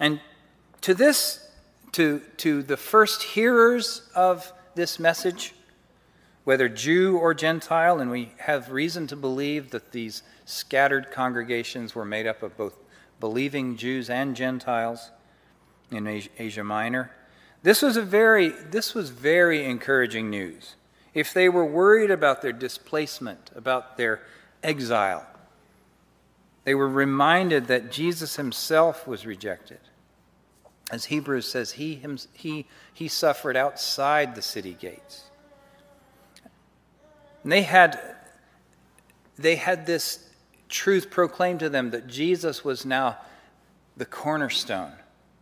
And 0.00 0.20
to 0.80 0.94
this, 0.94 1.48
to, 1.92 2.20
to 2.38 2.64
the 2.64 2.76
first 2.76 3.22
hearers 3.22 4.02
of 4.16 4.52
this 4.74 4.98
message, 4.98 5.54
whether 6.42 6.68
Jew 6.68 7.16
or 7.16 7.34
Gentile, 7.34 8.00
and 8.00 8.10
we 8.10 8.32
have 8.38 8.72
reason 8.72 9.06
to 9.06 9.14
believe 9.14 9.70
that 9.70 9.92
these 9.92 10.24
scattered 10.44 11.12
congregations 11.12 11.94
were 11.94 12.04
made 12.04 12.26
up 12.26 12.42
of 12.42 12.56
both 12.56 12.74
believing 13.20 13.76
Jews 13.76 14.10
and 14.10 14.34
Gentiles 14.34 15.12
in 15.92 16.08
Asia 16.36 16.64
Minor. 16.64 17.12
This 17.62 17.80
was 17.80 17.96
a 17.96 18.02
very 18.02 18.48
this 18.48 18.92
was 18.92 19.10
very 19.10 19.64
encouraging 19.64 20.30
news. 20.30 20.74
If 21.14 21.32
they 21.32 21.48
were 21.48 21.64
worried 21.64 22.10
about 22.10 22.42
their 22.42 22.52
displacement, 22.52 23.50
about 23.54 23.96
their 23.96 24.20
exile, 24.62 25.26
they 26.64 26.74
were 26.74 26.88
reminded 26.88 27.68
that 27.68 27.90
Jesus 27.90 28.36
himself 28.36 29.06
was 29.06 29.24
rejected. 29.24 29.78
As 30.90 31.06
Hebrews 31.06 31.46
says, 31.46 31.72
he, 31.72 32.02
he, 32.32 32.66
he 32.92 33.08
suffered 33.08 33.56
outside 33.56 34.34
the 34.34 34.42
city 34.42 34.76
gates. 34.78 35.24
And 37.42 37.52
they 37.52 37.62
had, 37.62 37.98
they 39.38 39.56
had 39.56 39.86
this 39.86 40.28
truth 40.68 41.10
proclaimed 41.10 41.60
to 41.60 41.68
them 41.68 41.90
that 41.90 42.06
Jesus 42.06 42.64
was 42.64 42.84
now 42.84 43.18
the 43.96 44.06
cornerstone 44.06 44.92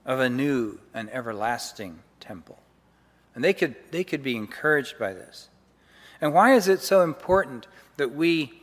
of 0.05 0.21
a 0.21 0.31
new 0.31 0.79
and 0.95 1.11
everlasting 1.11 1.99
temple. 2.21 2.59
And 3.35 3.43
they 3.43 3.53
could, 3.53 3.75
they 3.91 4.05
could 4.05 4.23
be 4.23 4.37
encouraged 4.37 4.99
by 4.99 5.13
this. 5.13 5.49
And 6.21 6.33
why 6.33 6.55
is 6.55 6.69
it 6.69 6.81
so 6.81 7.03
important 7.03 7.67
that 7.97 8.15
we 8.15 8.63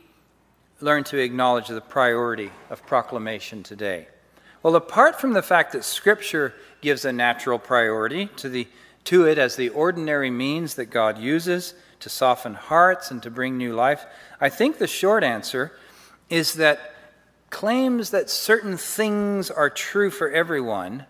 learn 0.80 1.04
to 1.04 1.18
acknowledge 1.18 1.68
the 1.68 1.80
priority 1.80 2.50
of 2.70 2.86
proclamation 2.86 3.62
today? 3.62 4.08
Well, 4.62 4.76
apart 4.76 5.20
from 5.20 5.34
the 5.34 5.42
fact 5.42 5.72
that 5.72 5.84
Scripture 5.84 6.54
gives 6.80 7.04
a 7.04 7.12
natural 7.12 7.58
priority 7.58 8.26
to, 8.36 8.48
the, 8.48 8.66
to 9.04 9.26
it 9.26 9.38
as 9.38 9.56
the 9.56 9.68
ordinary 9.68 10.30
means 10.30 10.74
that 10.74 10.86
God 10.86 11.18
uses 11.18 11.74
to 12.00 12.08
soften 12.08 12.54
hearts 12.54 13.10
and 13.10 13.22
to 13.22 13.30
bring 13.30 13.58
new 13.58 13.74
life? 13.74 14.04
I 14.40 14.48
think 14.48 14.78
the 14.78 14.86
short 14.86 15.22
answer 15.22 15.72
is 16.30 16.54
that 16.54 16.94
claims 17.50 18.10
that 18.10 18.30
certain 18.30 18.76
things 18.76 19.50
are 19.50 19.70
true 19.70 20.10
for 20.10 20.30
everyone, 20.30 21.06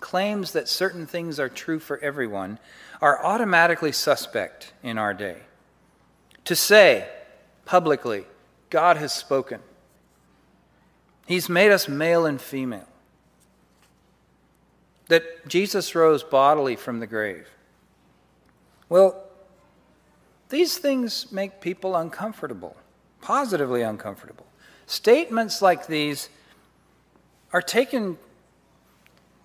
claims 0.00 0.52
that 0.52 0.68
certain 0.68 1.06
things 1.06 1.40
are 1.40 1.48
true 1.48 1.78
for 1.78 1.98
everyone, 1.98 2.58
are 3.00 3.24
automatically 3.24 3.92
suspect 3.92 4.72
in 4.82 4.98
our 4.98 5.14
day. 5.14 5.38
To 6.44 6.54
say 6.54 7.08
publicly, 7.64 8.24
God 8.70 8.96
has 8.96 9.12
spoken, 9.12 9.60
He's 11.26 11.48
made 11.48 11.70
us 11.70 11.88
male 11.88 12.26
and 12.26 12.40
female, 12.40 12.88
that 15.08 15.46
Jesus 15.46 15.94
rose 15.94 16.22
bodily 16.22 16.76
from 16.76 17.00
the 17.00 17.06
grave. 17.06 17.46
Well, 18.88 19.22
these 20.48 20.78
things 20.78 21.30
make 21.30 21.60
people 21.60 21.94
uncomfortable, 21.96 22.76
positively 23.20 23.82
uncomfortable. 23.82 24.46
Statements 24.86 25.60
like 25.60 25.86
these 25.86 26.30
are 27.52 27.60
taken, 27.60 28.16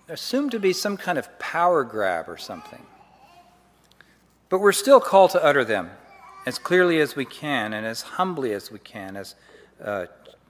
assumed 0.08 0.50
to 0.52 0.58
be 0.58 0.72
some 0.72 0.96
kind 0.96 1.18
of 1.18 1.38
power 1.38 1.84
grab 1.84 2.28
or 2.28 2.38
something. 2.38 2.84
But 4.48 4.60
we're 4.60 4.72
still 4.72 5.00
called 5.00 5.32
to 5.32 5.44
utter 5.44 5.64
them 5.64 5.90
as 6.46 6.58
clearly 6.58 7.00
as 7.00 7.16
we 7.16 7.24
can 7.24 7.72
and 7.72 7.86
as 7.86 8.02
humbly 8.02 8.52
as 8.52 8.70
we 8.70 8.78
can, 8.78 9.16
as 9.16 9.34
uh, 9.82 10.06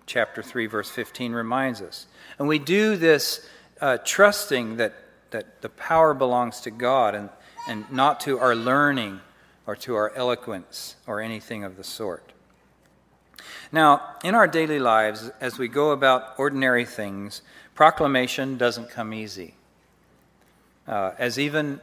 chapter 0.07 0.42
3, 0.42 0.66
verse 0.66 0.90
15 0.90 1.33
reminds 1.33 1.80
us. 1.80 2.07
And 2.38 2.48
we 2.48 2.59
do 2.59 2.96
this 2.96 3.46
uh, 3.80 3.98
trusting 4.04 4.76
that, 4.76 4.94
that 5.30 5.62
the 5.62 5.68
power 5.68 6.14
belongs 6.14 6.61
to 6.62 6.70
God 6.70 7.14
and, 7.14 7.30
and 7.68 7.90
not 7.90 8.20
to 8.20 8.38
our 8.38 8.54
learning 8.54 9.20
or 9.66 9.76
to 9.76 9.94
our 9.94 10.12
eloquence 10.14 10.96
or 11.07 11.20
anything 11.20 11.64
of 11.64 11.76
the 11.76 11.85
sort. 11.85 12.33
Now, 13.72 14.14
in 14.22 14.35
our 14.35 14.46
daily 14.46 14.78
lives, 14.78 15.30
as 15.40 15.59
we 15.59 15.68
go 15.68 15.90
about 15.90 16.38
ordinary 16.38 16.85
things, 16.85 17.42
proclamation 17.74 18.57
doesn't 18.57 18.90
come 18.90 19.12
easy. 19.12 19.54
Uh, 20.87 21.12
as 21.18 21.38
even 21.38 21.80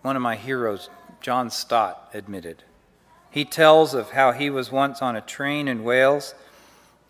one 0.00 0.16
of 0.16 0.22
my 0.22 0.36
heroes, 0.36 0.90
John 1.20 1.50
Stott, 1.50 2.10
admitted. 2.14 2.64
He 3.32 3.46
tells 3.46 3.94
of 3.94 4.10
how 4.10 4.32
he 4.32 4.50
was 4.50 4.70
once 4.70 5.00
on 5.00 5.16
a 5.16 5.22
train 5.22 5.66
in 5.66 5.82
Wales 5.82 6.34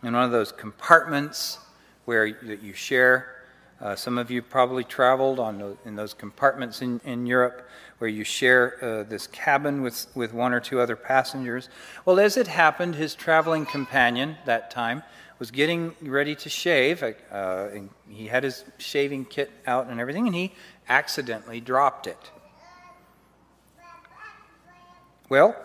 in 0.04 0.14
one 0.14 0.22
of 0.22 0.30
those 0.30 0.52
compartments 0.52 1.58
where 2.04 2.32
that 2.44 2.62
you 2.62 2.72
share 2.72 3.42
uh, 3.80 3.96
some 3.96 4.16
of 4.16 4.30
you 4.30 4.40
probably 4.40 4.84
traveled 4.84 5.40
on 5.40 5.76
in 5.84 5.96
those 5.96 6.14
compartments 6.14 6.80
in, 6.80 7.00
in 7.04 7.26
Europe 7.26 7.68
where 7.98 8.08
you 8.08 8.22
share 8.22 8.78
uh, 8.80 9.02
this 9.02 9.26
cabin 9.26 9.82
with, 9.82 10.06
with 10.14 10.32
one 10.32 10.52
or 10.52 10.60
two 10.60 10.78
other 10.78 10.94
passengers. 10.94 11.68
Well, 12.04 12.20
as 12.20 12.36
it 12.36 12.46
happened, 12.46 12.94
his 12.94 13.16
traveling 13.16 13.66
companion 13.66 14.36
that 14.44 14.70
time 14.70 15.02
was 15.40 15.50
getting 15.50 15.96
ready 16.00 16.36
to 16.36 16.48
shave. 16.48 17.02
Uh, 17.02 17.68
he 18.08 18.28
had 18.28 18.44
his 18.44 18.64
shaving 18.78 19.24
kit 19.24 19.50
out 19.66 19.88
and 19.88 19.98
everything, 19.98 20.28
and 20.28 20.36
he 20.36 20.52
accidentally 20.88 21.60
dropped 21.60 22.06
it. 22.06 22.30
Well, 25.28 25.56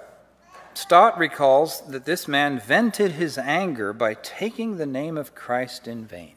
Stott 0.78 1.18
recalls 1.18 1.82
that 1.88 2.06
this 2.06 2.28
man 2.28 2.60
vented 2.60 3.14
his 3.14 3.36
anger 3.36 3.94
by 3.94 4.14
taking 4.14 4.78
the 4.78 4.86
name 4.86 5.18
of 5.18 5.34
Christ 5.34 5.88
in 5.88 6.06
vain. 6.06 6.36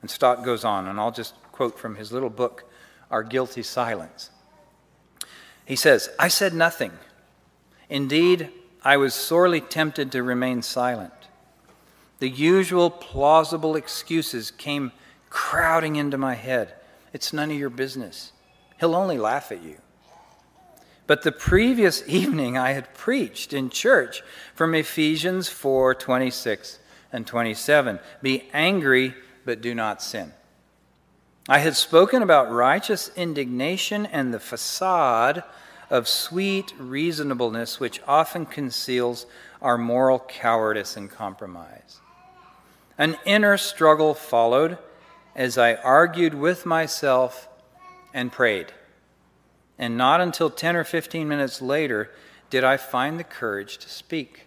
And 0.00 0.08
Stott 0.08 0.44
goes 0.44 0.64
on, 0.64 0.86
and 0.86 1.00
I'll 1.00 1.10
just 1.10 1.34
quote 1.50 1.76
from 1.76 1.96
his 1.96 2.12
little 2.12 2.30
book, 2.30 2.70
Our 3.10 3.24
Guilty 3.24 3.64
Silence. 3.64 4.30
He 5.64 5.74
says, 5.74 6.08
I 6.20 6.28
said 6.28 6.54
nothing. 6.54 6.92
Indeed, 7.90 8.50
I 8.84 8.96
was 8.96 9.12
sorely 9.12 9.60
tempted 9.60 10.12
to 10.12 10.22
remain 10.22 10.62
silent. 10.62 11.12
The 12.20 12.30
usual 12.30 12.90
plausible 12.90 13.74
excuses 13.74 14.52
came 14.52 14.92
crowding 15.30 15.96
into 15.96 16.16
my 16.16 16.34
head. 16.34 16.74
It's 17.12 17.32
none 17.32 17.50
of 17.50 17.58
your 17.58 17.70
business. 17.70 18.30
He'll 18.78 18.94
only 18.94 19.18
laugh 19.18 19.50
at 19.50 19.64
you. 19.64 19.78
But 21.06 21.22
the 21.22 21.32
previous 21.32 22.02
evening 22.06 22.56
I 22.58 22.72
had 22.72 22.94
preached 22.94 23.52
in 23.52 23.70
church 23.70 24.22
from 24.54 24.74
Ephesians 24.74 25.48
4 25.48 25.94
26 25.94 26.78
and 27.12 27.26
27. 27.26 27.98
Be 28.22 28.48
angry 28.52 29.14
but 29.44 29.60
do 29.60 29.74
not 29.74 30.02
sin. 30.02 30.32
I 31.48 31.58
had 31.58 31.76
spoken 31.76 32.22
about 32.22 32.50
righteous 32.50 33.10
indignation 33.14 34.04
and 34.06 34.34
the 34.34 34.40
facade 34.40 35.44
of 35.88 36.08
sweet 36.08 36.74
reasonableness 36.76 37.78
which 37.78 38.00
often 38.06 38.46
conceals 38.46 39.26
our 39.62 39.78
moral 39.78 40.18
cowardice 40.18 40.96
and 40.96 41.08
compromise. 41.08 42.00
An 42.98 43.16
inner 43.24 43.56
struggle 43.56 44.14
followed 44.14 44.78
as 45.36 45.56
I 45.56 45.74
argued 45.74 46.34
with 46.34 46.66
myself 46.66 47.48
and 48.12 48.32
prayed. 48.32 48.72
And 49.78 49.96
not 49.96 50.20
until 50.20 50.50
10 50.50 50.76
or 50.76 50.84
15 50.84 51.28
minutes 51.28 51.60
later 51.60 52.10
did 52.50 52.64
I 52.64 52.76
find 52.76 53.18
the 53.18 53.24
courage 53.24 53.78
to 53.78 53.88
speak. 53.88 54.46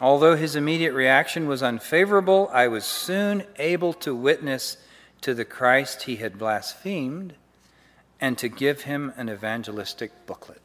Although 0.00 0.36
his 0.36 0.56
immediate 0.56 0.92
reaction 0.92 1.46
was 1.46 1.62
unfavorable, 1.62 2.50
I 2.52 2.68
was 2.68 2.84
soon 2.84 3.44
able 3.58 3.92
to 3.94 4.14
witness 4.14 4.76
to 5.20 5.34
the 5.34 5.44
Christ 5.44 6.02
he 6.02 6.16
had 6.16 6.38
blasphemed 6.38 7.34
and 8.20 8.36
to 8.38 8.48
give 8.48 8.82
him 8.82 9.12
an 9.16 9.30
evangelistic 9.30 10.26
booklet. 10.26 10.60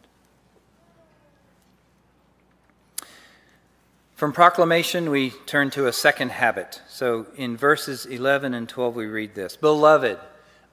From 4.16 4.34
proclamation, 4.34 5.10
we 5.10 5.30
turn 5.46 5.70
to 5.70 5.88
a 5.88 5.94
second 5.94 6.32
habit. 6.32 6.82
So 6.90 7.28
in 7.38 7.56
verses 7.56 8.06
11 8.06 8.54
and 8.54 8.68
12, 8.68 8.96
we 8.96 9.06
read 9.06 9.34
this 9.34 9.56
Beloved, 9.56 10.20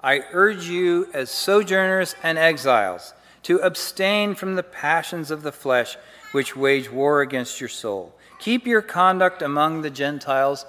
I 0.02 0.24
urge 0.32 0.66
you 0.66 1.08
as 1.12 1.30
sojourners 1.30 2.14
and 2.22 2.38
exiles 2.38 3.14
to 3.44 3.58
abstain 3.58 4.34
from 4.34 4.54
the 4.54 4.62
passions 4.62 5.30
of 5.30 5.42
the 5.42 5.52
flesh 5.52 5.96
which 6.32 6.56
wage 6.56 6.90
war 6.90 7.20
against 7.20 7.60
your 7.60 7.68
soul. 7.68 8.14
Keep 8.38 8.66
your 8.66 8.82
conduct 8.82 9.42
among 9.42 9.82
the 9.82 9.90
Gentiles 9.90 10.66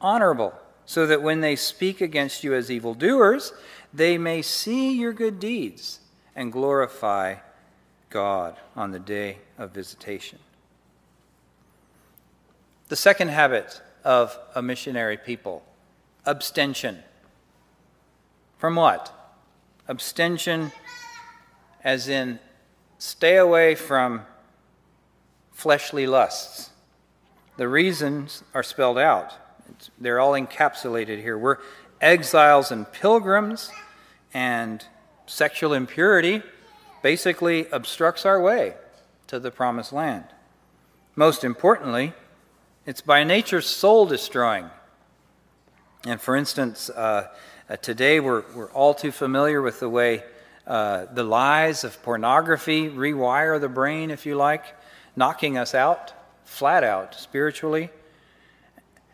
honorable, 0.00 0.54
so 0.86 1.06
that 1.06 1.22
when 1.22 1.40
they 1.40 1.56
speak 1.56 2.00
against 2.00 2.44
you 2.44 2.54
as 2.54 2.70
evildoers, 2.70 3.52
they 3.92 4.16
may 4.16 4.42
see 4.42 4.92
your 4.92 5.12
good 5.12 5.40
deeds 5.40 6.00
and 6.36 6.52
glorify 6.52 7.36
God 8.10 8.56
on 8.76 8.92
the 8.92 8.98
day 8.98 9.38
of 9.58 9.72
visitation. 9.72 10.38
The 12.88 12.96
second 12.96 13.28
habit 13.28 13.82
of 14.04 14.38
a 14.54 14.62
missionary 14.62 15.16
people 15.16 15.62
abstention. 16.24 16.98
From 18.58 18.74
what? 18.74 19.12
Abstention, 19.86 20.72
as 21.82 22.08
in 22.08 22.40
stay 22.98 23.36
away 23.36 23.74
from 23.74 24.22
fleshly 25.52 26.06
lusts. 26.06 26.70
The 27.56 27.68
reasons 27.68 28.42
are 28.54 28.62
spelled 28.62 28.98
out, 28.98 29.32
they're 29.98 30.20
all 30.20 30.32
encapsulated 30.32 31.20
here. 31.20 31.38
We're 31.38 31.58
exiles 32.00 32.70
and 32.70 32.90
pilgrims, 32.92 33.70
and 34.34 34.84
sexual 35.26 35.72
impurity 35.72 36.42
basically 37.02 37.66
obstructs 37.70 38.26
our 38.26 38.40
way 38.40 38.74
to 39.28 39.38
the 39.38 39.50
promised 39.50 39.92
land. 39.92 40.24
Most 41.16 41.44
importantly, 41.44 42.12
it's 42.86 43.00
by 43.00 43.24
nature 43.24 43.60
soul 43.60 44.06
destroying. 44.06 44.70
And 46.06 46.20
for 46.20 46.36
instance, 46.36 46.90
uh, 46.90 47.28
uh, 47.68 47.76
today 47.76 48.18
we're, 48.20 48.44
we're 48.54 48.70
all 48.72 48.94
too 48.94 49.12
familiar 49.12 49.60
with 49.60 49.80
the 49.80 49.88
way 49.88 50.22
uh, 50.66 51.06
the 51.12 51.24
lies 51.24 51.84
of 51.84 52.02
pornography 52.02 52.88
rewire 52.88 53.60
the 53.60 53.68
brain, 53.68 54.10
if 54.10 54.26
you 54.26 54.36
like, 54.36 54.64
knocking 55.16 55.58
us 55.58 55.74
out, 55.74 56.12
flat 56.44 56.84
out, 56.84 57.14
spiritually. 57.14 57.90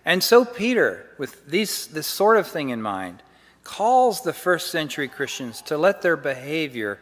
And 0.05 0.23
so 0.23 0.45
Peter, 0.45 1.07
with 1.19 1.47
these, 1.47 1.87
this 1.87 2.07
sort 2.07 2.37
of 2.37 2.47
thing 2.47 2.71
in 2.71 2.83
mind, 2.83 3.23
calls 3.63 4.23
the 4.23 4.33
first 4.33 4.71
century 4.71 5.09
Christians 5.09 5.63
to 5.63 5.79
let 5.79 6.03
their 6.03 6.17
behavior 6.17 6.99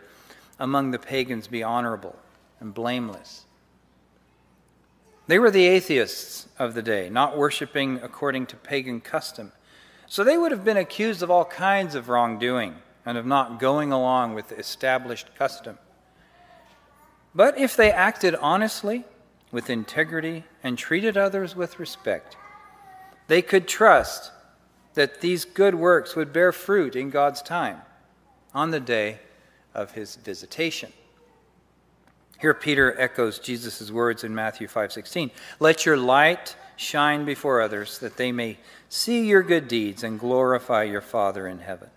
among 0.59 0.91
the 0.91 0.99
pagans 0.99 1.49
be 1.49 1.63
honorable 1.63 2.17
and 2.61 2.73
blameless. 2.73 3.45
They 5.27 5.39
were 5.39 5.51
the 5.51 5.67
atheists 5.67 6.47
of 6.59 6.75
the 6.75 6.83
day, 6.83 7.09
not 7.11 7.37
worshiping 7.37 8.01
according 8.03 8.47
to 8.47 8.57
pagan 8.57 9.01
custom. 9.01 9.53
So 10.13 10.25
they 10.25 10.37
would 10.37 10.53
have 10.53 10.63
been 10.63 10.77
accused 10.77 11.23
of 11.23 11.31
all 11.31 11.47
kinds 11.47 11.95
of 11.95 12.11
wrongdoing 12.11 12.75
and 13.07 13.17
of 13.17 13.25
not 13.25 13.59
going 13.59 13.93
along 13.93 14.35
with 14.35 14.53
established 14.53 15.35
custom. 15.37 15.79
But 17.35 17.57
if 17.57 17.75
they 17.75 17.91
acted 17.91 18.35
honestly, 18.35 19.05
with 19.51 19.71
integrity, 19.71 20.45
and 20.63 20.77
treated 20.77 21.17
others 21.17 21.57
with 21.57 21.81
respect, 21.81 22.37
they 23.29 23.41
could 23.41 23.67
trust 23.67 24.33
that 24.93 25.23
these 25.23 25.47
good 25.47 25.77
works 25.77 26.15
would 26.15 26.31
bear 26.31 26.53
fruit 26.53 26.95
in 26.95 27.09
God's 27.09 27.41
time 27.41 27.81
on 28.53 28.71
the 28.71 28.81
day 28.81 29.19
of 29.73 29.93
his 29.93 30.17
visitation. 30.17 30.93
Here 32.39 32.53
Peter 32.53 32.95
echoes 33.01 33.39
Jesus' 33.39 33.91
words 33.91 34.25
in 34.25 34.35
Matthew 34.35 34.69
5:16. 34.69 35.31
Let 35.59 35.87
your 35.87 35.97
light 35.97 36.55
shine 36.83 37.25
before 37.25 37.61
others 37.61 37.99
that 37.99 38.17
they 38.17 38.33
may 38.33 38.59
see 38.89 39.27
your 39.27 39.43
good 39.43 39.69
deeds 39.69 40.03
and 40.03 40.19
glorify 40.19 40.83
your 40.83 41.01
Father 41.01 41.47
in 41.47 41.61
heaven. 41.61 41.89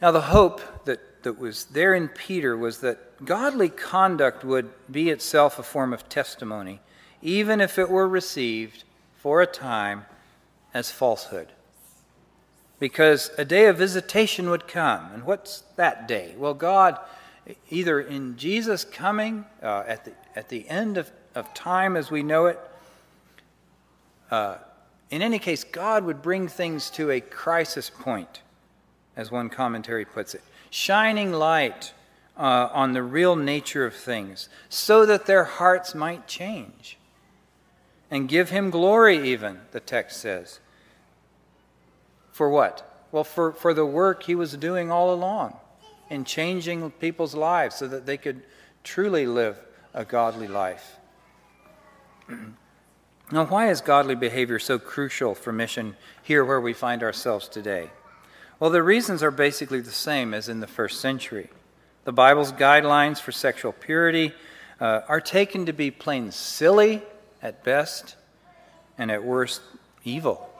Now 0.00 0.12
the 0.12 0.22
hope 0.22 0.84
that, 0.84 1.22
that 1.24 1.38
was 1.38 1.66
there 1.66 1.94
in 1.94 2.08
Peter 2.08 2.56
was 2.56 2.80
that 2.80 3.24
godly 3.24 3.68
conduct 3.68 4.44
would 4.44 4.70
be 4.90 5.10
itself 5.10 5.58
a 5.58 5.62
form 5.62 5.92
of 5.92 6.08
testimony 6.08 6.80
even 7.22 7.60
if 7.60 7.78
it 7.78 7.90
were 7.90 8.08
received 8.08 8.84
for 9.16 9.42
a 9.42 9.46
time 9.46 10.06
as 10.72 10.90
falsehood. 10.90 11.48
Because 12.78 13.30
a 13.36 13.44
day 13.44 13.66
of 13.66 13.76
visitation 13.76 14.50
would 14.50 14.68
come. 14.68 15.10
And 15.12 15.24
what's 15.24 15.64
that 15.76 16.06
day? 16.06 16.34
Well, 16.38 16.54
God, 16.54 16.98
either 17.70 18.00
in 18.00 18.36
Jesus' 18.36 18.84
coming 18.84 19.46
uh, 19.62 19.82
at, 19.86 20.04
the, 20.04 20.12
at 20.36 20.48
the 20.48 20.68
end 20.68 20.96
of, 20.96 21.10
of 21.34 21.52
time 21.54 21.96
as 21.96 22.10
we 22.10 22.22
know 22.22 22.46
it, 22.46 22.58
uh, 24.30 24.56
in 25.10 25.22
any 25.22 25.38
case, 25.38 25.64
God 25.64 26.04
would 26.04 26.20
bring 26.20 26.48
things 26.48 26.90
to 26.90 27.10
a 27.10 27.20
crisis 27.20 27.90
point, 27.90 28.42
as 29.16 29.30
one 29.30 29.48
commentary 29.48 30.04
puts 30.04 30.34
it, 30.34 30.42
shining 30.70 31.32
light 31.32 31.92
uh, 32.36 32.68
on 32.72 32.92
the 32.92 33.02
real 33.02 33.34
nature 33.34 33.86
of 33.86 33.94
things, 33.94 34.48
so 34.68 35.06
that 35.06 35.26
their 35.26 35.44
hearts 35.44 35.94
might 35.94 36.26
change 36.26 36.98
and 38.10 38.28
give 38.28 38.50
him 38.50 38.70
glory, 38.70 39.28
even, 39.30 39.60
the 39.72 39.80
text 39.80 40.20
says. 40.20 40.60
For 42.32 42.48
what? 42.48 43.06
Well, 43.10 43.24
for, 43.24 43.52
for 43.52 43.72
the 43.72 43.86
work 43.86 44.24
he 44.24 44.34
was 44.34 44.56
doing 44.56 44.90
all 44.90 45.12
along 45.12 45.56
in 46.10 46.24
changing 46.24 46.90
people's 46.92 47.34
lives 47.34 47.76
so 47.76 47.88
that 47.88 48.06
they 48.06 48.16
could 48.16 48.42
truly 48.84 49.26
live 49.26 49.58
a 49.94 50.04
godly 50.04 50.48
life. 50.48 50.97
Now, 53.30 53.44
why 53.44 53.70
is 53.70 53.80
godly 53.80 54.14
behavior 54.14 54.58
so 54.58 54.78
crucial 54.78 55.34
for 55.34 55.52
mission 55.52 55.96
here 56.22 56.44
where 56.44 56.60
we 56.60 56.72
find 56.72 57.02
ourselves 57.02 57.48
today? 57.48 57.90
Well, 58.58 58.70
the 58.70 58.82
reasons 58.82 59.22
are 59.22 59.30
basically 59.30 59.80
the 59.80 59.90
same 59.90 60.34
as 60.34 60.48
in 60.48 60.60
the 60.60 60.66
first 60.66 61.00
century. 61.00 61.48
The 62.04 62.12
Bible's 62.12 62.52
guidelines 62.52 63.20
for 63.20 63.32
sexual 63.32 63.72
purity 63.72 64.32
uh, 64.80 65.02
are 65.08 65.20
taken 65.20 65.66
to 65.66 65.72
be 65.72 65.90
plain 65.90 66.32
silly 66.32 67.02
at 67.42 67.62
best, 67.64 68.16
and 68.96 69.10
at 69.10 69.22
worst, 69.22 69.60
evil. 70.04 70.50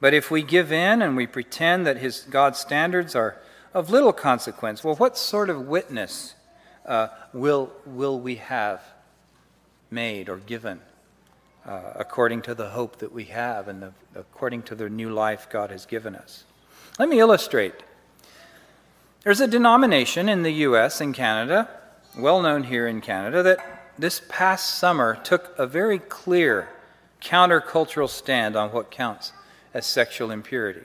But 0.00 0.14
if 0.14 0.30
we 0.30 0.42
give 0.42 0.72
in 0.72 1.00
and 1.00 1.16
we 1.16 1.26
pretend 1.26 1.86
that 1.86 1.96
his 1.96 2.20
God's 2.28 2.58
standards 2.58 3.14
are 3.14 3.36
of 3.72 3.88
little 3.88 4.12
consequence, 4.12 4.84
well, 4.84 4.96
what 4.96 5.16
sort 5.16 5.48
of 5.48 5.66
witness 5.66 6.34
uh, 6.84 7.08
will, 7.32 7.72
will 7.86 8.18
we 8.20 8.36
have 8.36 8.82
made 9.92 10.28
or 10.28 10.38
given 10.38 10.80
uh, 11.66 11.92
according 11.94 12.42
to 12.42 12.54
the 12.54 12.70
hope 12.70 12.98
that 12.98 13.12
we 13.12 13.24
have 13.24 13.68
and 13.68 13.82
the, 13.82 13.92
according 14.14 14.62
to 14.62 14.74
the 14.74 14.88
new 14.88 15.10
life 15.10 15.48
God 15.50 15.70
has 15.70 15.86
given 15.86 16.16
us? 16.16 16.44
Let 16.98 17.08
me 17.08 17.20
illustrate. 17.20 17.74
There's 19.22 19.40
a 19.40 19.46
denomination 19.46 20.28
in 20.28 20.42
the 20.42 20.52
U.S. 20.52 21.00
and 21.00 21.14
Canada, 21.14 21.68
well 22.18 22.42
known 22.42 22.64
here 22.64 22.88
in 22.88 23.00
Canada, 23.00 23.42
that 23.44 23.92
this 23.98 24.20
past 24.28 24.74
summer 24.74 25.14
took 25.22 25.54
a 25.56 25.66
very 25.66 25.98
clear 25.98 26.68
countercultural 27.20 28.08
stand 28.08 28.56
on 28.56 28.72
what 28.72 28.90
counts 28.90 29.32
as 29.72 29.86
sexual 29.86 30.30
impurity. 30.30 30.82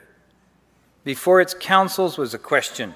Before 1.03 1.41
its 1.41 1.55
councils 1.57 2.17
was 2.17 2.33
a 2.33 2.39
question 2.39 2.93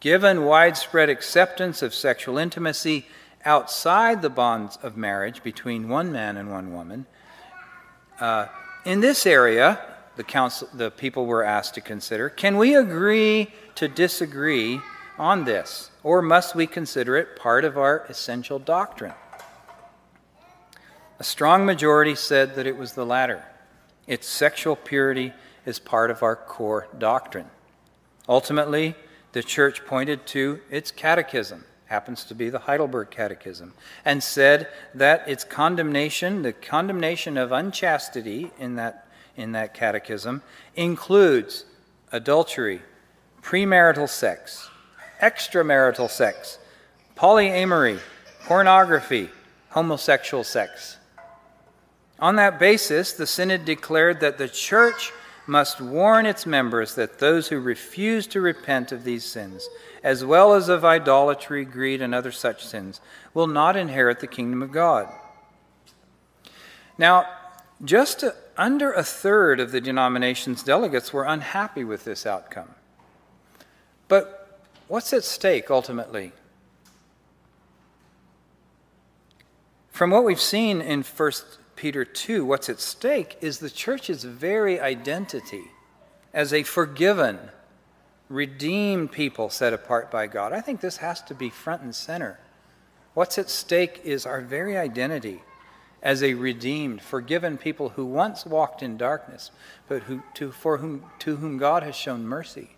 Given 0.00 0.44
widespread 0.44 1.08
acceptance 1.08 1.80
of 1.80 1.94
sexual 1.94 2.36
intimacy 2.36 3.06
outside 3.44 4.22
the 4.22 4.30
bonds 4.30 4.78
of 4.82 4.96
marriage 4.96 5.42
between 5.42 5.88
one 5.88 6.12
man 6.12 6.36
and 6.36 6.50
one 6.50 6.72
woman, 6.72 7.06
uh, 8.20 8.46
in 8.84 9.00
this 9.00 9.26
area, 9.26 9.80
the, 10.16 10.24
council, 10.24 10.68
the 10.72 10.90
people 10.90 11.26
were 11.26 11.42
asked 11.42 11.74
to 11.74 11.80
consider 11.80 12.28
can 12.28 12.56
we 12.56 12.74
agree 12.74 13.52
to 13.74 13.88
disagree 13.88 14.80
on 15.18 15.44
this? 15.44 15.90
Or 16.02 16.22
must 16.22 16.54
we 16.54 16.66
consider 16.66 17.16
it 17.16 17.36
part 17.36 17.64
of 17.64 17.78
our 17.78 18.04
essential 18.08 18.58
doctrine? 18.58 19.14
A 21.18 21.24
strong 21.24 21.64
majority 21.64 22.14
said 22.14 22.56
that 22.56 22.66
it 22.66 22.76
was 22.76 22.92
the 22.92 23.06
latter. 23.06 23.44
Its 24.06 24.28
sexual 24.28 24.76
purity 24.76 25.32
is 25.64 25.78
part 25.78 26.10
of 26.10 26.22
our 26.22 26.36
core 26.36 26.88
doctrine. 26.98 27.48
Ultimately, 28.28 28.94
the 29.32 29.42
church 29.42 29.84
pointed 29.86 30.26
to 30.28 30.60
its 30.70 30.90
catechism, 30.90 31.64
happens 31.86 32.24
to 32.24 32.34
be 32.34 32.50
the 32.50 32.60
Heidelberg 32.60 33.10
Catechism, 33.10 33.74
and 34.04 34.22
said 34.22 34.68
that 34.94 35.28
its 35.28 35.44
condemnation, 35.44 36.42
the 36.42 36.52
condemnation 36.52 37.36
of 37.36 37.52
unchastity 37.52 38.50
in 38.58 38.76
that, 38.76 39.06
in 39.36 39.52
that 39.52 39.74
catechism, 39.74 40.42
includes 40.74 41.64
adultery, 42.12 42.80
premarital 43.42 44.08
sex, 44.08 44.68
extramarital 45.20 46.08
sex, 46.08 46.58
polyamory, 47.16 47.98
pornography, 48.46 49.28
homosexual 49.70 50.44
sex. 50.44 50.96
On 52.18 52.36
that 52.36 52.58
basis, 52.58 53.12
the 53.12 53.26
Synod 53.26 53.64
declared 53.64 54.20
that 54.20 54.38
the 54.38 54.48
Church 54.48 55.12
must 55.46 55.80
warn 55.80 56.26
its 56.26 56.46
members 56.46 56.94
that 56.94 57.18
those 57.18 57.48
who 57.48 57.60
refuse 57.60 58.26
to 58.28 58.40
repent 58.40 58.92
of 58.92 59.04
these 59.04 59.24
sins, 59.24 59.68
as 60.02 60.24
well 60.24 60.54
as 60.54 60.68
of 60.68 60.84
idolatry, 60.84 61.64
greed, 61.64 62.00
and 62.00 62.14
other 62.14 62.32
such 62.32 62.64
sins, 62.64 63.00
will 63.34 63.46
not 63.46 63.76
inherit 63.76 64.20
the 64.20 64.26
kingdom 64.26 64.62
of 64.62 64.72
God. 64.72 65.08
Now, 66.96 67.26
just 67.84 68.24
under 68.56 68.92
a 68.92 69.02
third 69.02 69.60
of 69.60 69.72
the 69.72 69.80
denomination's 69.80 70.62
delegates 70.62 71.12
were 71.12 71.24
unhappy 71.24 71.84
with 71.84 72.04
this 72.04 72.24
outcome. 72.24 72.70
But 74.08 74.60
what's 74.88 75.12
at 75.12 75.24
stake 75.24 75.70
ultimately? 75.70 76.32
From 79.90 80.10
what 80.10 80.24
we've 80.24 80.40
seen 80.40 80.80
in 80.80 81.02
1 81.02 81.32
Peter 81.76 82.04
2, 82.04 82.44
what's 82.44 82.68
at 82.68 82.80
stake 82.80 83.36
is 83.40 83.58
the 83.58 83.70
church's 83.70 84.24
very 84.24 84.80
identity 84.80 85.70
as 86.32 86.52
a 86.52 86.62
forgiven, 86.62 87.38
redeemed 88.28 89.12
people 89.12 89.48
set 89.48 89.72
apart 89.72 90.10
by 90.10 90.26
God. 90.26 90.52
I 90.52 90.60
think 90.60 90.80
this 90.80 90.98
has 90.98 91.22
to 91.22 91.34
be 91.34 91.50
front 91.50 91.82
and 91.82 91.94
center. 91.94 92.38
What's 93.14 93.38
at 93.38 93.48
stake 93.48 94.00
is 94.04 94.26
our 94.26 94.40
very 94.40 94.76
identity 94.76 95.42
as 96.02 96.22
a 96.22 96.34
redeemed, 96.34 97.00
forgiven 97.00 97.56
people 97.56 97.90
who 97.90 98.04
once 98.04 98.44
walked 98.44 98.82
in 98.82 98.96
darkness, 98.96 99.50
but 99.88 100.02
who, 100.02 100.22
to, 100.34 100.52
for 100.52 100.78
whom, 100.78 101.04
to 101.20 101.36
whom 101.36 101.56
God 101.56 101.82
has 101.82 101.96
shown 101.96 102.26
mercy. 102.26 102.70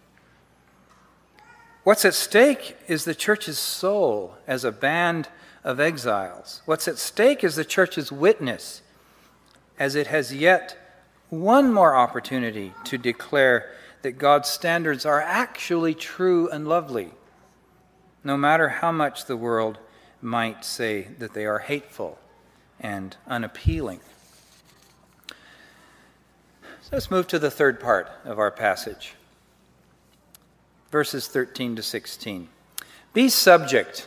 What's 1.82 2.04
at 2.04 2.14
stake 2.14 2.76
is 2.86 3.04
the 3.04 3.14
church's 3.14 3.58
soul 3.58 4.34
as 4.46 4.64
a 4.64 4.72
band 4.72 5.28
of 5.64 5.80
exiles. 5.80 6.62
What's 6.66 6.86
at 6.86 6.98
stake 6.98 7.42
is 7.42 7.56
the 7.56 7.64
church's 7.64 8.12
witness 8.12 8.82
as 9.78 9.94
it 9.94 10.06
has 10.06 10.32
yet 10.34 10.76
one 11.28 11.72
more 11.72 11.96
opportunity 11.96 12.72
to 12.84 12.98
declare 12.98 13.72
that 14.02 14.12
God's 14.12 14.48
standards 14.48 15.04
are 15.04 15.20
actually 15.20 15.94
true 15.94 16.48
and 16.48 16.68
lovely, 16.68 17.10
no 18.22 18.36
matter 18.36 18.68
how 18.68 18.92
much 18.92 19.24
the 19.24 19.36
world 19.36 19.78
might 20.22 20.64
say 20.64 21.08
that 21.18 21.34
they 21.34 21.44
are 21.44 21.58
hateful 21.58 22.18
and 22.80 23.16
unappealing. 23.26 24.00
So 26.82 26.90
let's 26.92 27.10
move 27.10 27.26
to 27.28 27.38
the 27.38 27.50
third 27.50 27.80
part 27.80 28.08
of 28.24 28.38
our 28.38 28.52
passage, 28.52 29.14
verses 30.90 31.26
13 31.26 31.76
to 31.76 31.82
16. 31.82 32.48
Be 33.12 33.28
subject 33.28 34.06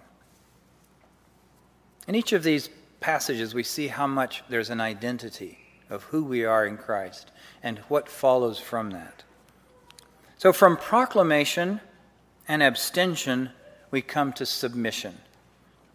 In 2.11 2.15
each 2.15 2.33
of 2.33 2.43
these 2.43 2.69
passages, 2.99 3.53
we 3.53 3.63
see 3.63 3.87
how 3.87 4.05
much 4.05 4.43
there's 4.49 4.69
an 4.69 4.81
identity 4.81 5.59
of 5.89 6.03
who 6.03 6.25
we 6.25 6.43
are 6.43 6.65
in 6.65 6.75
Christ 6.75 7.31
and 7.63 7.79
what 7.87 8.09
follows 8.09 8.59
from 8.59 8.89
that. 8.89 9.23
So, 10.37 10.51
from 10.51 10.75
proclamation 10.75 11.79
and 12.49 12.61
abstention, 12.61 13.51
we 13.91 14.01
come 14.01 14.33
to 14.33 14.45
submission 14.45 15.19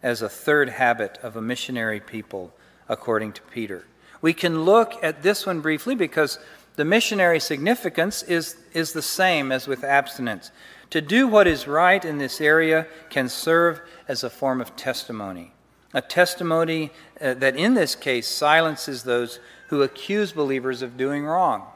as 0.02 0.22
a 0.22 0.28
third 0.30 0.70
habit 0.70 1.18
of 1.22 1.36
a 1.36 1.42
missionary 1.42 2.00
people, 2.00 2.54
according 2.88 3.34
to 3.34 3.42
Peter. 3.42 3.84
We 4.22 4.32
can 4.32 4.64
look 4.64 4.94
at 5.04 5.22
this 5.22 5.44
one 5.44 5.60
briefly 5.60 5.94
because 5.94 6.38
the 6.76 6.86
missionary 6.86 7.40
significance 7.40 8.22
is, 8.22 8.56
is 8.72 8.94
the 8.94 9.02
same 9.02 9.52
as 9.52 9.68
with 9.68 9.84
abstinence. 9.84 10.50
To 10.88 11.02
do 11.02 11.28
what 11.28 11.46
is 11.46 11.68
right 11.68 12.02
in 12.02 12.16
this 12.16 12.40
area 12.40 12.86
can 13.10 13.28
serve 13.28 13.82
as 14.08 14.24
a 14.24 14.30
form 14.30 14.62
of 14.62 14.76
testimony 14.76 15.52
a 15.96 16.02
testimony 16.02 16.90
uh, 17.22 17.32
that 17.32 17.56
in 17.56 17.72
this 17.72 17.94
case 17.94 18.28
silences 18.28 19.04
those 19.04 19.40
who 19.68 19.82
accuse 19.82 20.30
believers 20.30 20.82
of 20.82 20.98
doing 20.98 21.24
wrong, 21.24 21.66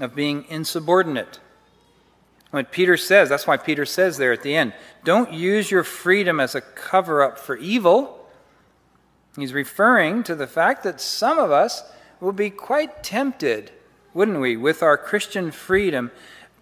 of 0.00 0.16
being 0.16 0.44
insubordinate. 0.48 1.38
What 2.50 2.72
Peter 2.72 2.96
says, 2.96 3.28
that's 3.28 3.46
why 3.46 3.56
Peter 3.56 3.86
says 3.86 4.18
there 4.18 4.32
at 4.32 4.42
the 4.42 4.56
end, 4.56 4.72
don't 5.04 5.32
use 5.32 5.70
your 5.70 5.84
freedom 5.84 6.40
as 6.40 6.56
a 6.56 6.60
cover 6.60 7.22
up 7.22 7.38
for 7.38 7.56
evil. 7.56 8.28
He's 9.36 9.52
referring 9.52 10.24
to 10.24 10.34
the 10.34 10.48
fact 10.48 10.82
that 10.82 11.00
some 11.00 11.38
of 11.38 11.52
us 11.52 11.84
will 12.18 12.32
be 12.32 12.50
quite 12.50 13.04
tempted, 13.04 13.70
wouldn't 14.12 14.40
we, 14.40 14.56
with 14.56 14.82
our 14.82 14.98
Christian 14.98 15.52
freedom, 15.52 16.10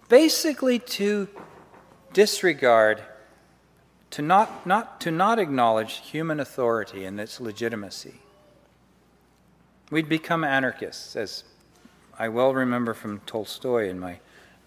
basically 0.07 0.77
to 0.77 1.27
disregard 2.13 3.01
to 4.11 4.21
not, 4.21 4.65
not, 4.67 5.01
to 5.01 5.11
not 5.11 5.39
acknowledge 5.39 5.97
human 5.97 6.39
authority 6.39 7.05
and 7.05 7.19
its 7.19 7.39
legitimacy. 7.39 8.15
We'd 9.89 10.09
become 10.09 10.43
anarchists, 10.43 11.15
as 11.15 11.43
I 12.17 12.29
well 12.29 12.53
remember 12.53 12.93
from 12.93 13.19
Tolstoy 13.25 13.89
in 13.89 13.99
my 13.99 14.19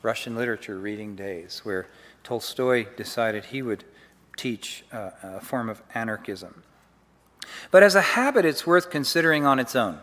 Russian 0.03 0.35
literature 0.35 0.79
reading 0.79 1.15
days, 1.15 1.61
where 1.65 1.87
Tolstoy 2.23 2.87
decided 2.97 3.47
he 3.47 3.63
would 3.63 3.85
teach 4.37 4.85
uh, 4.93 5.11
a 5.23 5.41
form 5.41 5.69
of 5.69 5.83
anarchism. 5.95 6.63
But 7.71 7.83
as 7.83 7.95
a 7.95 8.01
habit, 8.01 8.45
it's 8.45 8.67
worth 8.67 8.91
considering 8.91 9.47
on 9.47 9.59
its 9.59 9.77
own, 9.77 10.01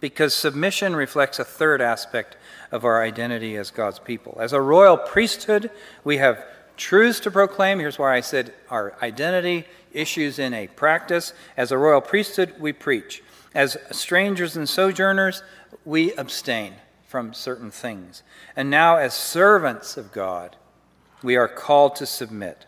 because 0.00 0.32
submission 0.32 0.94
reflects 0.94 1.38
a 1.38 1.44
third 1.44 1.82
aspect 1.82 2.36
of 2.70 2.84
our 2.84 3.02
identity 3.02 3.56
as 3.56 3.70
God's 3.70 3.98
people. 3.98 4.38
As 4.40 4.52
a 4.52 4.60
royal 4.60 4.96
priesthood, 4.96 5.70
we 6.04 6.18
have 6.18 6.44
truths 6.78 7.20
to 7.20 7.30
proclaim. 7.30 7.78
Here's 7.78 7.98
why 7.98 8.16
I 8.16 8.20
said 8.20 8.54
our 8.70 8.94
identity 9.02 9.66
issues 9.92 10.38
in 10.38 10.54
a 10.54 10.68
practice. 10.68 11.34
As 11.56 11.70
a 11.70 11.78
royal 11.78 12.00
priesthood, 12.00 12.54
we 12.58 12.72
preach. 12.72 13.22
As 13.54 13.76
strangers 13.90 14.56
and 14.56 14.68
sojourners, 14.68 15.42
we 15.84 16.14
abstain 16.14 16.74
from 17.06 17.34
certain 17.34 17.70
things. 17.70 18.22
And 18.56 18.70
now, 18.70 18.96
as 18.96 19.14
servants 19.14 19.96
of 19.96 20.12
God, 20.12 20.56
we 21.22 21.36
are 21.36 21.48
called 21.48 21.96
to 21.96 22.06
submit, 22.06 22.66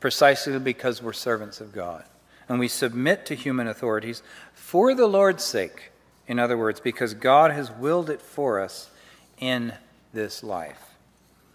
precisely 0.00 0.58
because 0.58 1.02
we're 1.02 1.12
servants 1.12 1.60
of 1.60 1.72
God. 1.72 2.04
And 2.48 2.58
we 2.58 2.68
submit 2.68 3.26
to 3.26 3.34
human 3.34 3.68
authorities 3.68 4.22
for 4.54 4.94
the 4.94 5.06
Lord's 5.06 5.44
sake. 5.44 5.90
In 6.26 6.38
other 6.38 6.56
words, 6.56 6.80
because 6.80 7.14
God 7.14 7.50
has 7.50 7.70
willed 7.70 8.08
it 8.08 8.22
for 8.22 8.60
us 8.60 8.90
in 9.38 9.74
this 10.12 10.42
life. 10.42 10.91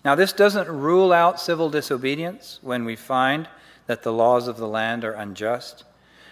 Now, 0.07 0.15
this 0.15 0.31
doesn't 0.31 0.69
rule 0.69 1.11
out 1.11 1.37
civil 1.37 1.69
disobedience 1.69 2.59
when 2.61 2.85
we 2.85 2.95
find 2.95 3.49
that 3.87 4.03
the 4.03 4.13
laws 4.13 4.47
of 4.47 4.55
the 4.55 4.65
land 4.65 5.03
are 5.03 5.11
unjust, 5.11 5.83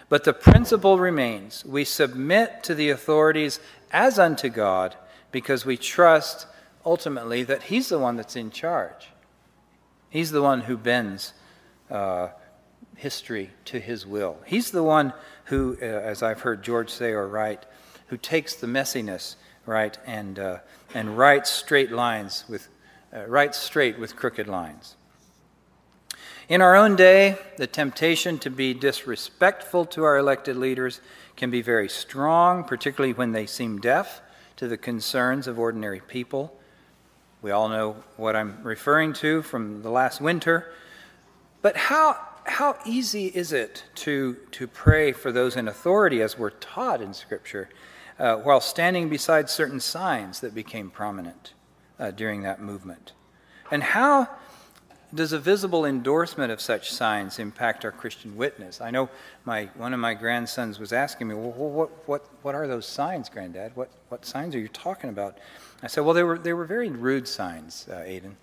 but 0.08 0.24
the 0.24 0.32
principle 0.32 0.98
remains 0.98 1.62
we 1.62 1.84
submit 1.84 2.62
to 2.62 2.74
the 2.74 2.88
authorities 2.88 3.60
as 3.92 4.18
unto 4.18 4.48
God 4.48 4.96
because 5.30 5.66
we 5.66 5.76
trust 5.76 6.46
ultimately 6.86 7.42
that 7.42 7.64
He's 7.64 7.90
the 7.90 7.98
one 7.98 8.16
that's 8.16 8.34
in 8.34 8.50
charge. 8.50 9.10
He's 10.08 10.30
the 10.30 10.40
one 10.40 10.62
who 10.62 10.78
bends 10.78 11.34
uh, 11.90 12.28
history 12.96 13.50
to 13.66 13.78
His 13.78 14.06
will. 14.06 14.38
He's 14.46 14.70
the 14.70 14.84
one 14.84 15.12
who, 15.44 15.76
uh, 15.82 15.84
as 15.84 16.22
I've 16.22 16.40
heard 16.40 16.62
George 16.62 16.88
say 16.88 17.10
or 17.10 17.28
write, 17.28 17.66
who 18.06 18.16
takes 18.16 18.54
the 18.54 18.68
messiness, 18.68 19.36
right, 19.66 19.98
and, 20.06 20.38
uh, 20.38 20.58
and 20.94 21.18
writes 21.18 21.50
straight 21.50 21.92
lines 21.92 22.46
with 22.48 22.70
uh, 23.14 23.24
right 23.26 23.54
straight 23.54 23.98
with 23.98 24.16
crooked 24.16 24.48
lines. 24.48 24.96
In 26.48 26.62
our 26.62 26.76
own 26.76 26.94
day, 26.94 27.38
the 27.56 27.66
temptation 27.66 28.38
to 28.38 28.50
be 28.50 28.72
disrespectful 28.72 29.84
to 29.86 30.04
our 30.04 30.16
elected 30.16 30.56
leaders 30.56 31.00
can 31.34 31.50
be 31.50 31.60
very 31.60 31.88
strong, 31.88 32.62
particularly 32.62 33.12
when 33.12 33.32
they 33.32 33.46
seem 33.46 33.80
deaf 33.80 34.20
to 34.54 34.68
the 34.68 34.76
concerns 34.76 35.48
of 35.48 35.58
ordinary 35.58 36.00
people. 36.00 36.56
We 37.42 37.50
all 37.50 37.68
know 37.68 37.96
what 38.16 38.36
I'm 38.36 38.62
referring 38.62 39.12
to 39.14 39.42
from 39.42 39.82
the 39.82 39.90
last 39.90 40.20
winter. 40.20 40.72
But 41.62 41.76
how, 41.76 42.16
how 42.44 42.78
easy 42.86 43.26
is 43.26 43.52
it 43.52 43.82
to, 43.96 44.36
to 44.52 44.68
pray 44.68 45.10
for 45.10 45.32
those 45.32 45.56
in 45.56 45.66
authority 45.66 46.22
as 46.22 46.38
we're 46.38 46.50
taught 46.50 47.02
in 47.02 47.12
Scripture 47.12 47.68
uh, 48.20 48.36
while 48.36 48.60
standing 48.60 49.08
beside 49.08 49.50
certain 49.50 49.80
signs 49.80 50.38
that 50.40 50.54
became 50.54 50.90
prominent 50.90 51.54
uh, 51.98 52.10
during 52.10 52.42
that 52.42 52.60
movement? 52.60 53.12
And 53.70 53.82
how 53.82 54.28
does 55.14 55.32
a 55.32 55.38
visible 55.38 55.84
endorsement 55.84 56.52
of 56.52 56.60
such 56.60 56.92
signs 56.92 57.38
impact 57.38 57.84
our 57.84 57.92
Christian 57.92 58.36
witness? 58.36 58.80
I 58.80 58.90
know 58.90 59.08
my, 59.44 59.70
one 59.76 59.94
of 59.94 60.00
my 60.00 60.14
grandsons 60.14 60.78
was 60.78 60.92
asking 60.92 61.28
me, 61.28 61.34
well, 61.34 61.52
what, 61.52 62.08
what, 62.08 62.26
what 62.42 62.54
are 62.54 62.66
those 62.66 62.86
signs, 62.86 63.28
Granddad? 63.28 63.74
What, 63.76 63.90
what 64.08 64.24
signs 64.24 64.54
are 64.54 64.58
you 64.58 64.68
talking 64.68 65.10
about? 65.10 65.38
I 65.82 65.86
said, 65.86 66.04
well, 66.04 66.14
they 66.14 66.22
were, 66.22 66.38
they 66.38 66.52
were 66.52 66.64
very 66.64 66.90
rude 66.90 67.28
signs, 67.28 67.86
uh, 67.90 67.96
Aiden. 67.96 68.34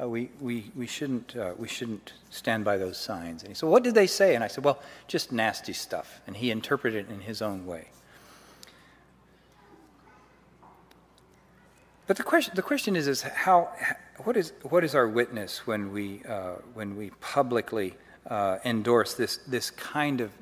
Uh, 0.00 0.08
we, 0.08 0.30
we, 0.40 0.70
we, 0.76 0.86
shouldn't, 0.86 1.36
uh, 1.36 1.52
we 1.58 1.68
shouldn't 1.68 2.12
stand 2.30 2.64
by 2.64 2.78
those 2.78 2.96
signs. 2.96 3.42
And 3.42 3.50
he 3.50 3.54
said, 3.54 3.68
what 3.68 3.82
did 3.82 3.94
they 3.94 4.06
say? 4.06 4.34
And 4.34 4.44
I 4.44 4.46
said, 4.46 4.64
well, 4.64 4.80
just 5.08 5.32
nasty 5.32 5.72
stuff. 5.72 6.20
And 6.26 6.36
he 6.36 6.50
interpreted 6.50 7.06
it 7.06 7.12
in 7.12 7.20
his 7.20 7.42
own 7.42 7.66
way. 7.66 7.88
But 12.10 12.16
the 12.16 12.24
question, 12.24 12.54
the 12.56 12.62
question 12.62 12.96
is, 12.96 13.06
is 13.06 13.22
how, 13.22 13.68
what, 14.24 14.36
is, 14.36 14.52
what 14.62 14.82
is 14.82 14.96
our 14.96 15.06
witness 15.06 15.64
when 15.64 15.92
we, 15.92 16.24
uh, 16.28 16.54
when 16.74 16.96
we 16.96 17.10
publicly 17.20 17.94
uh, 18.28 18.58
endorse 18.64 19.14
this, 19.14 19.36
this 19.46 19.70
kind 19.70 20.20
of 20.20 20.32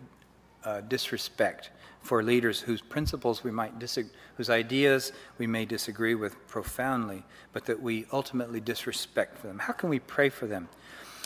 uh, 0.64 0.80
disrespect 0.80 1.68
for 2.00 2.22
leaders 2.22 2.58
whose 2.58 2.80
principles 2.80 3.44
we 3.44 3.50
might 3.50 3.78
disagree, 3.78 4.10
whose 4.38 4.48
ideas 4.48 5.12
we 5.36 5.46
may 5.46 5.66
disagree 5.66 6.14
with 6.14 6.48
profoundly, 6.48 7.22
but 7.52 7.66
that 7.66 7.82
we 7.82 8.06
ultimately 8.14 8.60
disrespect 8.60 9.36
for 9.36 9.48
them? 9.48 9.58
How 9.58 9.74
can 9.74 9.90
we 9.90 9.98
pray 9.98 10.30
for 10.30 10.46
them? 10.46 10.70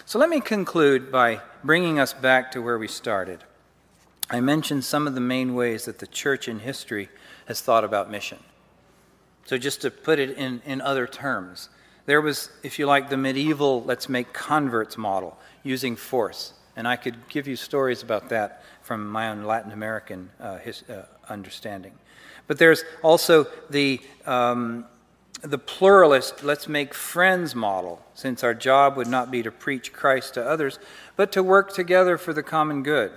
So 0.06 0.18
let 0.18 0.28
me 0.28 0.40
conclude 0.40 1.12
by 1.12 1.40
bringing 1.62 2.00
us 2.00 2.12
back 2.12 2.50
to 2.50 2.60
where 2.60 2.78
we 2.78 2.88
started. 2.88 3.44
I 4.28 4.40
mentioned 4.40 4.84
some 4.84 5.06
of 5.06 5.14
the 5.14 5.20
main 5.20 5.54
ways 5.54 5.84
that 5.84 6.00
the 6.00 6.06
church 6.08 6.48
in 6.48 6.58
history 6.58 7.10
has 7.46 7.60
thought 7.60 7.84
about 7.84 8.10
mission. 8.10 8.40
So, 9.44 9.58
just 9.58 9.82
to 9.82 9.90
put 9.90 10.18
it 10.18 10.36
in, 10.36 10.62
in 10.64 10.80
other 10.80 11.06
terms, 11.06 11.68
there 12.06 12.20
was, 12.20 12.50
if 12.62 12.78
you 12.78 12.86
like, 12.86 13.10
the 13.10 13.16
medieval 13.16 13.82
let's 13.82 14.08
make 14.08 14.32
converts 14.32 14.96
model 14.96 15.38
using 15.62 15.96
force. 15.96 16.54
And 16.76 16.88
I 16.88 16.96
could 16.96 17.28
give 17.28 17.46
you 17.46 17.56
stories 17.56 18.02
about 18.02 18.30
that 18.30 18.62
from 18.82 19.08
my 19.08 19.28
own 19.28 19.44
Latin 19.44 19.72
American 19.72 20.30
uh, 20.40 20.58
his, 20.58 20.82
uh, 20.88 21.06
understanding. 21.28 21.92
But 22.46 22.58
there's 22.58 22.84
also 23.02 23.46
the, 23.70 24.00
um, 24.26 24.86
the 25.42 25.58
pluralist 25.58 26.42
let's 26.42 26.68
make 26.68 26.94
friends 26.94 27.54
model, 27.54 28.04
since 28.14 28.42
our 28.42 28.54
job 28.54 28.96
would 28.96 29.06
not 29.06 29.30
be 29.30 29.42
to 29.42 29.50
preach 29.50 29.92
Christ 29.92 30.34
to 30.34 30.44
others, 30.44 30.78
but 31.16 31.30
to 31.32 31.42
work 31.42 31.72
together 31.72 32.16
for 32.16 32.32
the 32.32 32.42
common 32.42 32.82
good. 32.82 33.12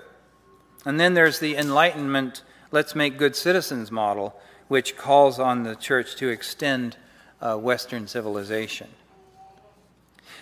And 0.86 1.00
then 1.00 1.14
there's 1.14 1.40
the 1.40 1.56
enlightenment 1.56 2.44
let's 2.72 2.94
make 2.94 3.18
good 3.18 3.36
citizens 3.36 3.92
model, 3.92 4.36
which 4.68 4.98
calls 4.98 5.40
on 5.40 5.64
the 5.64 5.76
church 5.76 6.16
to 6.18 6.30
extend 6.30 6.98
uh, 7.42 7.58
Western 7.58 8.08
civilization. 8.08 8.88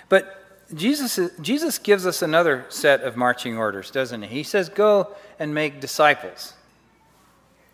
But 0.09 0.39
Jesus, 0.73 1.19
Jesus 1.41 1.77
gives 1.77 2.05
us 2.05 2.21
another 2.21 2.65
set 2.69 3.01
of 3.01 3.17
marching 3.17 3.57
orders, 3.57 3.91
doesn't 3.91 4.23
he? 4.23 4.27
He 4.37 4.43
says, 4.43 4.69
Go 4.69 5.15
and 5.39 5.53
make 5.53 5.79
disciples. 5.79 6.53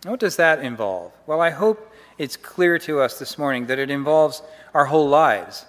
What 0.04 0.20
does 0.20 0.38
that 0.38 0.60
involve? 0.60 1.12
Well, 1.28 1.42
I 1.42 1.50
hope 1.50 1.94
it's 2.18 2.38
clear 2.38 2.80
to 2.80 3.02
us 3.02 3.20
this 3.20 3.38
morning 3.38 3.68
that 3.68 3.80
it 3.80 3.90
involves 3.90 4.42
our 4.74 4.86
whole 4.86 5.10
lives 5.10 5.66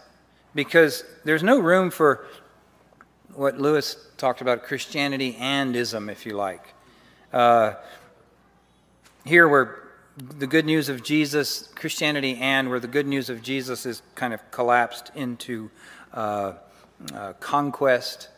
because 0.55 1.05
there's 1.25 1.43
no 1.43 1.59
room 1.59 1.91
for 1.91 2.27
what 3.35 3.59
Lewis 3.59 3.97
talked 4.17 4.41
about 4.41 4.65
Christianity 4.65 5.37
and 5.39 5.75
ism, 5.77 6.09
if 6.09 6.27
you 6.27 6.37
like. 6.37 6.75
Uh, 7.33 7.75
here 9.25 9.49
we're 9.49 9.77
the 10.17 10.47
good 10.47 10.67
news 10.67 10.89
of 10.89 11.03
Jesus, 11.03 11.69
Christianity, 11.75 12.37
and 12.41 12.69
where 12.69 12.81
the 12.81 12.89
good 12.89 13.07
news 13.07 13.31
of 13.31 13.43
Jesus 13.43 13.87
is 13.87 14.03
kind 14.15 14.35
of 14.35 14.51
collapsed 14.51 15.11
into 15.15 15.71
uh, 16.13 16.55
uh, 17.15 17.33
conquest. 17.35 18.29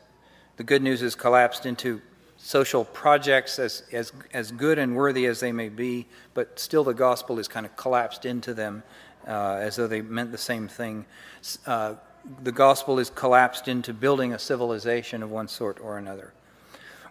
The 0.57 0.65
good 0.65 0.83
news 0.83 1.03
is 1.03 1.15
collapsed 1.15 1.67
into 1.67 2.01
social 2.37 2.85
projects 2.85 3.59
as, 3.59 3.85
as, 3.93 4.13
as 4.33 4.53
good 4.53 4.79
and 4.79 4.97
worthy 4.97 5.27
as 5.27 5.41
they 5.41 5.53
may 5.53 5.69
be, 5.69 6.07
but 6.35 6.59
still 6.59 6.85
the 6.85 6.95
gospel 6.95 7.39
is 7.39 7.49
kind 7.49 7.65
of 7.65 7.75
collapsed 7.77 8.27
into 8.27 8.53
them 8.53 8.83
uh, 9.27 9.59
as 9.61 9.77
though 9.77 9.87
they 9.87 10.03
meant 10.03 10.33
the 10.33 10.39
same 10.39 10.69
thing. 10.69 11.07
Uh, 11.67 11.95
the 12.43 12.53
gospel 12.53 12.99
is 12.99 13.11
collapsed 13.11 13.69
into 13.69 13.93
building 13.93 14.33
a 14.33 14.39
civilization 14.39 15.23
of 15.23 15.31
one 15.31 15.49
sort 15.49 15.79
or 15.81 15.99
another. 15.99 16.33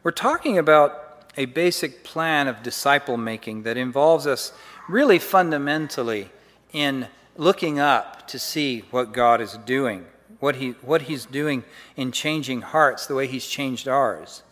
We're 0.03 0.12
talking 0.12 0.57
about 0.57 1.11
a 1.38 1.46
basic 1.46 2.04
plan 2.04 2.48
of 2.48 2.64
disciple 2.64 3.18
making 3.18 3.64
that 3.64 3.78
involves 3.78 4.28
us 4.28 4.52
really 4.90 5.20
fundamentally 5.20 6.30
in 6.74 7.08
looking 7.38 7.80
up 7.80 8.28
to 8.28 8.40
see 8.40 8.84
what 8.92 9.14
God 9.14 9.42
is 9.42 9.58
doing, 9.66 10.06
what, 10.40 10.56
he, 10.56 10.72
what 10.82 11.04
He's 11.04 11.26
doing 11.26 11.64
in 11.96 12.12
changing 12.12 12.62
hearts 12.62 13.08
the 13.08 13.16
way 13.16 13.28
He's 13.28 13.46
changed 13.46 13.88
ours, 13.88 14.44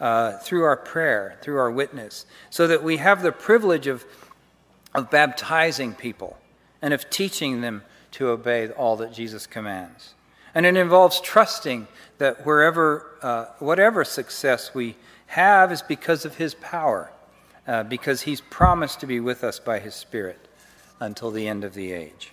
uh, 0.00 0.38
through 0.38 0.64
our 0.64 0.76
prayer, 0.76 1.38
through 1.40 1.58
our 1.58 1.70
witness, 1.70 2.26
so 2.50 2.66
that 2.66 2.82
we 2.82 2.98
have 2.98 3.22
the 3.22 3.32
privilege 3.32 3.86
of, 3.86 4.04
of 4.94 5.10
baptizing 5.10 5.94
people 5.94 6.36
and 6.82 6.92
of 6.92 7.08
teaching 7.08 7.62
them 7.62 7.82
to 8.12 8.28
obey 8.28 8.68
all 8.70 8.96
that 8.96 9.12
Jesus 9.12 9.46
commands. 9.46 10.14
And 10.54 10.64
it 10.64 10.76
involves 10.76 11.20
trusting 11.20 11.86
that 12.18 12.46
wherever, 12.46 13.14
uh, 13.22 13.46
whatever 13.58 14.04
success 14.04 14.74
we 14.74 14.96
have 15.26 15.72
is 15.72 15.82
because 15.82 16.24
of 16.24 16.36
his 16.36 16.54
power, 16.54 17.10
uh, 17.66 17.82
because 17.82 18.22
he's 18.22 18.40
promised 18.40 19.00
to 19.00 19.06
be 19.06 19.20
with 19.20 19.44
us 19.44 19.58
by 19.58 19.78
his 19.78 19.94
Spirit 19.94 20.38
until 21.00 21.30
the 21.30 21.46
end 21.46 21.64
of 21.64 21.74
the 21.74 21.92
age. 21.92 22.32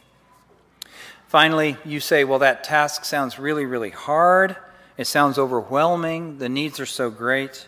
Finally, 1.28 1.78
you 1.84 2.00
say, 2.00 2.24
well, 2.24 2.40
that 2.40 2.64
task 2.64 3.06
sounds 3.06 3.40
really, 3.40 3.66
really 3.66 3.90
hard. 3.90 4.56
It 4.98 5.08
sounds 5.08 5.40
overwhelming. 5.40 6.38
The 6.38 6.50
needs 6.50 6.80
are 6.80 6.86
so 6.86 7.10
great. 7.10 7.68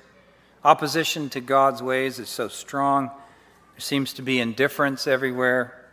Opposition 0.64 1.30
to 1.30 1.42
God's 1.42 1.82
ways 1.82 2.20
is 2.20 2.30
so 2.30 2.48
strong. 2.48 3.08
There 3.08 3.80
seems 3.80 4.14
to 4.14 4.22
be 4.22 4.40
indifference 4.40 5.08
everywhere. 5.08 5.86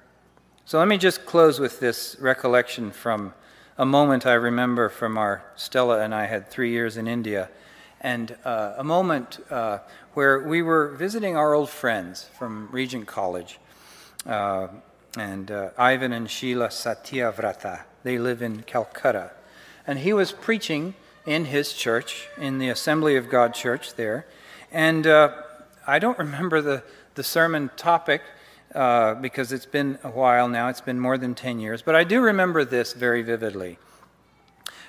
So 0.66 0.78
let 0.78 0.86
me 0.86 0.98
just 0.98 1.24
close 1.24 1.58
with 1.58 1.80
this 1.80 2.16
recollection 2.20 2.90
from 2.90 3.32
a 3.78 3.86
moment 3.86 4.26
I 4.26 4.34
remember 4.34 4.88
from 4.88 5.16
our 5.16 5.42
Stella 5.56 6.00
and 6.00 6.14
I 6.14 6.26
had 6.26 6.50
three 6.50 6.70
years 6.70 6.96
in 6.96 7.08
India 7.08 7.48
and 8.02 8.36
uh, 8.44 8.74
a 8.76 8.84
moment 8.84 9.38
uh, 9.48 9.78
where 10.14 10.40
we 10.40 10.60
were 10.60 10.88
visiting 10.88 11.36
our 11.36 11.54
old 11.54 11.70
friends 11.70 12.28
from 12.36 12.68
Regent 12.72 13.06
College, 13.06 13.58
uh, 14.26 14.68
and 15.16 15.50
uh, 15.50 15.70
Ivan 15.78 16.12
and 16.12 16.28
Sheila 16.28 16.68
Satyavrata. 16.68 17.82
They 18.02 18.18
live 18.18 18.42
in 18.42 18.62
Calcutta. 18.62 19.30
And 19.86 20.00
he 20.00 20.12
was 20.12 20.32
preaching 20.32 20.94
in 21.26 21.46
his 21.46 21.72
church, 21.72 22.28
in 22.36 22.58
the 22.58 22.68
Assembly 22.68 23.16
of 23.16 23.30
God 23.30 23.54
church 23.54 23.94
there. 23.94 24.26
And 24.72 25.06
uh, 25.06 25.32
I 25.86 25.98
don't 25.98 26.18
remember 26.18 26.60
the, 26.60 26.82
the 27.14 27.22
sermon 27.22 27.70
topic. 27.76 28.22
Uh, 28.74 29.12
because 29.16 29.52
it's 29.52 29.66
been 29.66 29.98
a 30.02 30.08
while 30.08 30.48
now, 30.48 30.68
it's 30.68 30.80
been 30.80 30.98
more 30.98 31.18
than 31.18 31.34
10 31.34 31.60
years, 31.60 31.82
but 31.82 31.94
I 31.94 32.04
do 32.04 32.22
remember 32.22 32.64
this 32.64 32.94
very 32.94 33.20
vividly. 33.20 33.76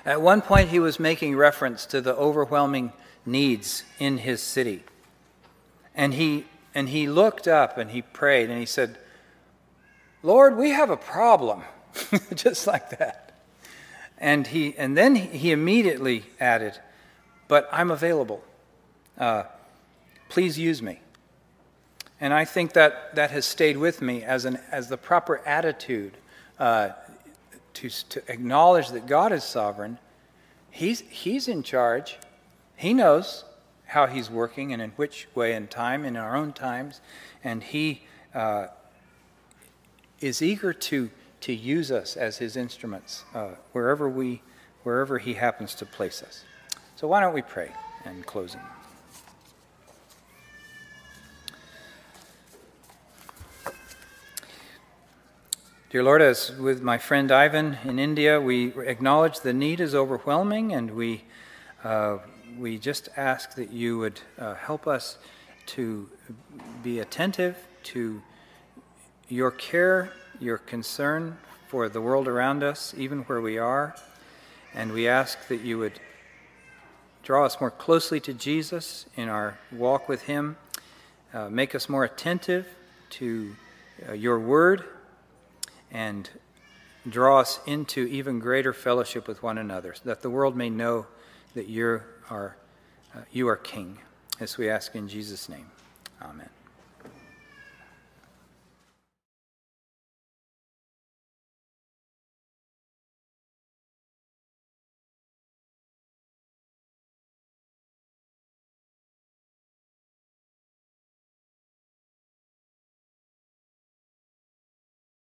At 0.06 0.22
one 0.22 0.40
point, 0.40 0.70
he 0.70 0.78
was 0.78 0.98
making 0.98 1.36
reference 1.36 1.84
to 1.86 2.00
the 2.00 2.14
overwhelming 2.16 2.94
needs 3.26 3.84
in 3.98 4.18
his 4.18 4.42
city. 4.42 4.84
And 5.94 6.14
he, 6.14 6.46
and 6.74 6.88
he 6.88 7.08
looked 7.08 7.46
up 7.46 7.78
and 7.78 7.90
he 7.90 8.02
prayed 8.02 8.50
and 8.50 8.58
he 8.58 8.66
said, 8.66 8.98
Lord, 10.22 10.56
we 10.56 10.70
have 10.70 10.90
a 10.90 10.96
problem. 10.96 11.62
Just 12.34 12.66
like 12.66 12.98
that. 12.98 13.32
And, 14.18 14.46
he, 14.46 14.74
and 14.76 14.96
then 14.96 15.14
he 15.14 15.52
immediately 15.52 16.24
added, 16.40 16.78
But 17.48 17.68
I'm 17.70 17.90
available. 17.90 18.42
Uh, 19.18 19.44
please 20.28 20.58
use 20.58 20.82
me. 20.82 21.00
And 22.20 22.32
I 22.32 22.44
think 22.44 22.72
that 22.72 23.14
that 23.16 23.30
has 23.32 23.44
stayed 23.44 23.76
with 23.76 24.00
me 24.00 24.22
as, 24.22 24.44
an, 24.44 24.58
as 24.70 24.88
the 24.88 24.96
proper 24.96 25.38
attitude 25.46 26.16
uh, 26.58 26.90
to, 27.74 27.90
to 27.90 28.22
acknowledge 28.28 28.88
that 28.90 29.06
God 29.06 29.32
is 29.32 29.44
sovereign. 29.44 29.98
He's, 30.70 31.00
he's 31.00 31.48
in 31.48 31.62
charge. 31.62 32.16
He 32.84 32.92
knows 32.92 33.44
how 33.86 34.06
He's 34.06 34.28
working 34.28 34.70
and 34.74 34.82
in 34.82 34.90
which 34.90 35.26
way 35.34 35.54
and 35.54 35.70
time 35.70 36.04
in 36.04 36.18
our 36.18 36.36
own 36.36 36.52
times, 36.52 37.00
and 37.42 37.62
He 37.62 38.02
uh, 38.34 38.66
is 40.20 40.42
eager 40.42 40.74
to, 40.74 41.08
to 41.40 41.54
use 41.54 41.90
us 41.90 42.14
as 42.14 42.36
His 42.36 42.58
instruments 42.58 43.24
uh, 43.34 43.52
wherever, 43.72 44.06
we, 44.06 44.42
wherever 44.82 45.16
He 45.16 45.32
happens 45.32 45.74
to 45.76 45.86
place 45.86 46.22
us. 46.22 46.44
So, 46.94 47.08
why 47.08 47.22
don't 47.22 47.32
we 47.32 47.40
pray 47.40 47.72
in 48.04 48.22
closing? 48.22 48.60
Dear 55.88 56.02
Lord, 56.02 56.20
as 56.20 56.52
with 56.52 56.82
my 56.82 56.98
friend 56.98 57.32
Ivan 57.32 57.78
in 57.82 57.98
India, 57.98 58.38
we 58.38 58.78
acknowledge 58.82 59.40
the 59.40 59.54
need 59.54 59.80
is 59.80 59.94
overwhelming, 59.94 60.74
and 60.74 60.90
we, 60.90 61.24
uh, 61.82 62.18
we 62.58 62.78
just 62.78 63.08
ask 63.16 63.54
that 63.54 63.72
you 63.72 63.98
would 63.98 64.20
uh, 64.38 64.54
help 64.54 64.86
us 64.86 65.18
to 65.66 66.08
be 66.82 66.98
attentive 66.98 67.56
to 67.82 68.22
your 69.28 69.50
care, 69.50 70.12
your 70.40 70.58
concern 70.58 71.38
for 71.68 71.88
the 71.88 72.00
world 72.00 72.28
around 72.28 72.62
us, 72.62 72.94
even 72.96 73.20
where 73.22 73.40
we 73.40 73.58
are. 73.58 73.94
And 74.74 74.92
we 74.92 75.08
ask 75.08 75.48
that 75.48 75.62
you 75.62 75.78
would 75.78 75.98
draw 77.22 77.46
us 77.46 77.60
more 77.60 77.70
closely 77.70 78.20
to 78.20 78.34
Jesus 78.34 79.06
in 79.16 79.28
our 79.28 79.58
walk 79.72 80.08
with 80.08 80.22
Him, 80.22 80.56
uh, 81.32 81.48
make 81.48 81.74
us 81.74 81.88
more 81.88 82.04
attentive 82.04 82.66
to 83.10 83.56
uh, 84.08 84.12
your 84.12 84.38
word 84.38 84.84
and 85.90 86.28
draw 87.08 87.40
us 87.40 87.60
into 87.66 88.06
even 88.06 88.38
greater 88.38 88.72
fellowship 88.72 89.26
with 89.26 89.42
one 89.42 89.58
another, 89.58 89.94
so 89.94 90.02
that 90.04 90.22
the 90.22 90.30
world 90.30 90.56
may 90.56 90.68
know 90.68 91.06
that 91.54 91.68
you 91.68 92.02
are, 92.30 92.56
uh, 93.14 93.20
you 93.30 93.48
are 93.48 93.56
King. 93.56 93.98
As 94.40 94.58
we 94.58 94.68
ask 94.68 94.94
in 94.96 95.08
Jesus' 95.08 95.48
name. 95.48 95.70
Amen. 96.20 96.50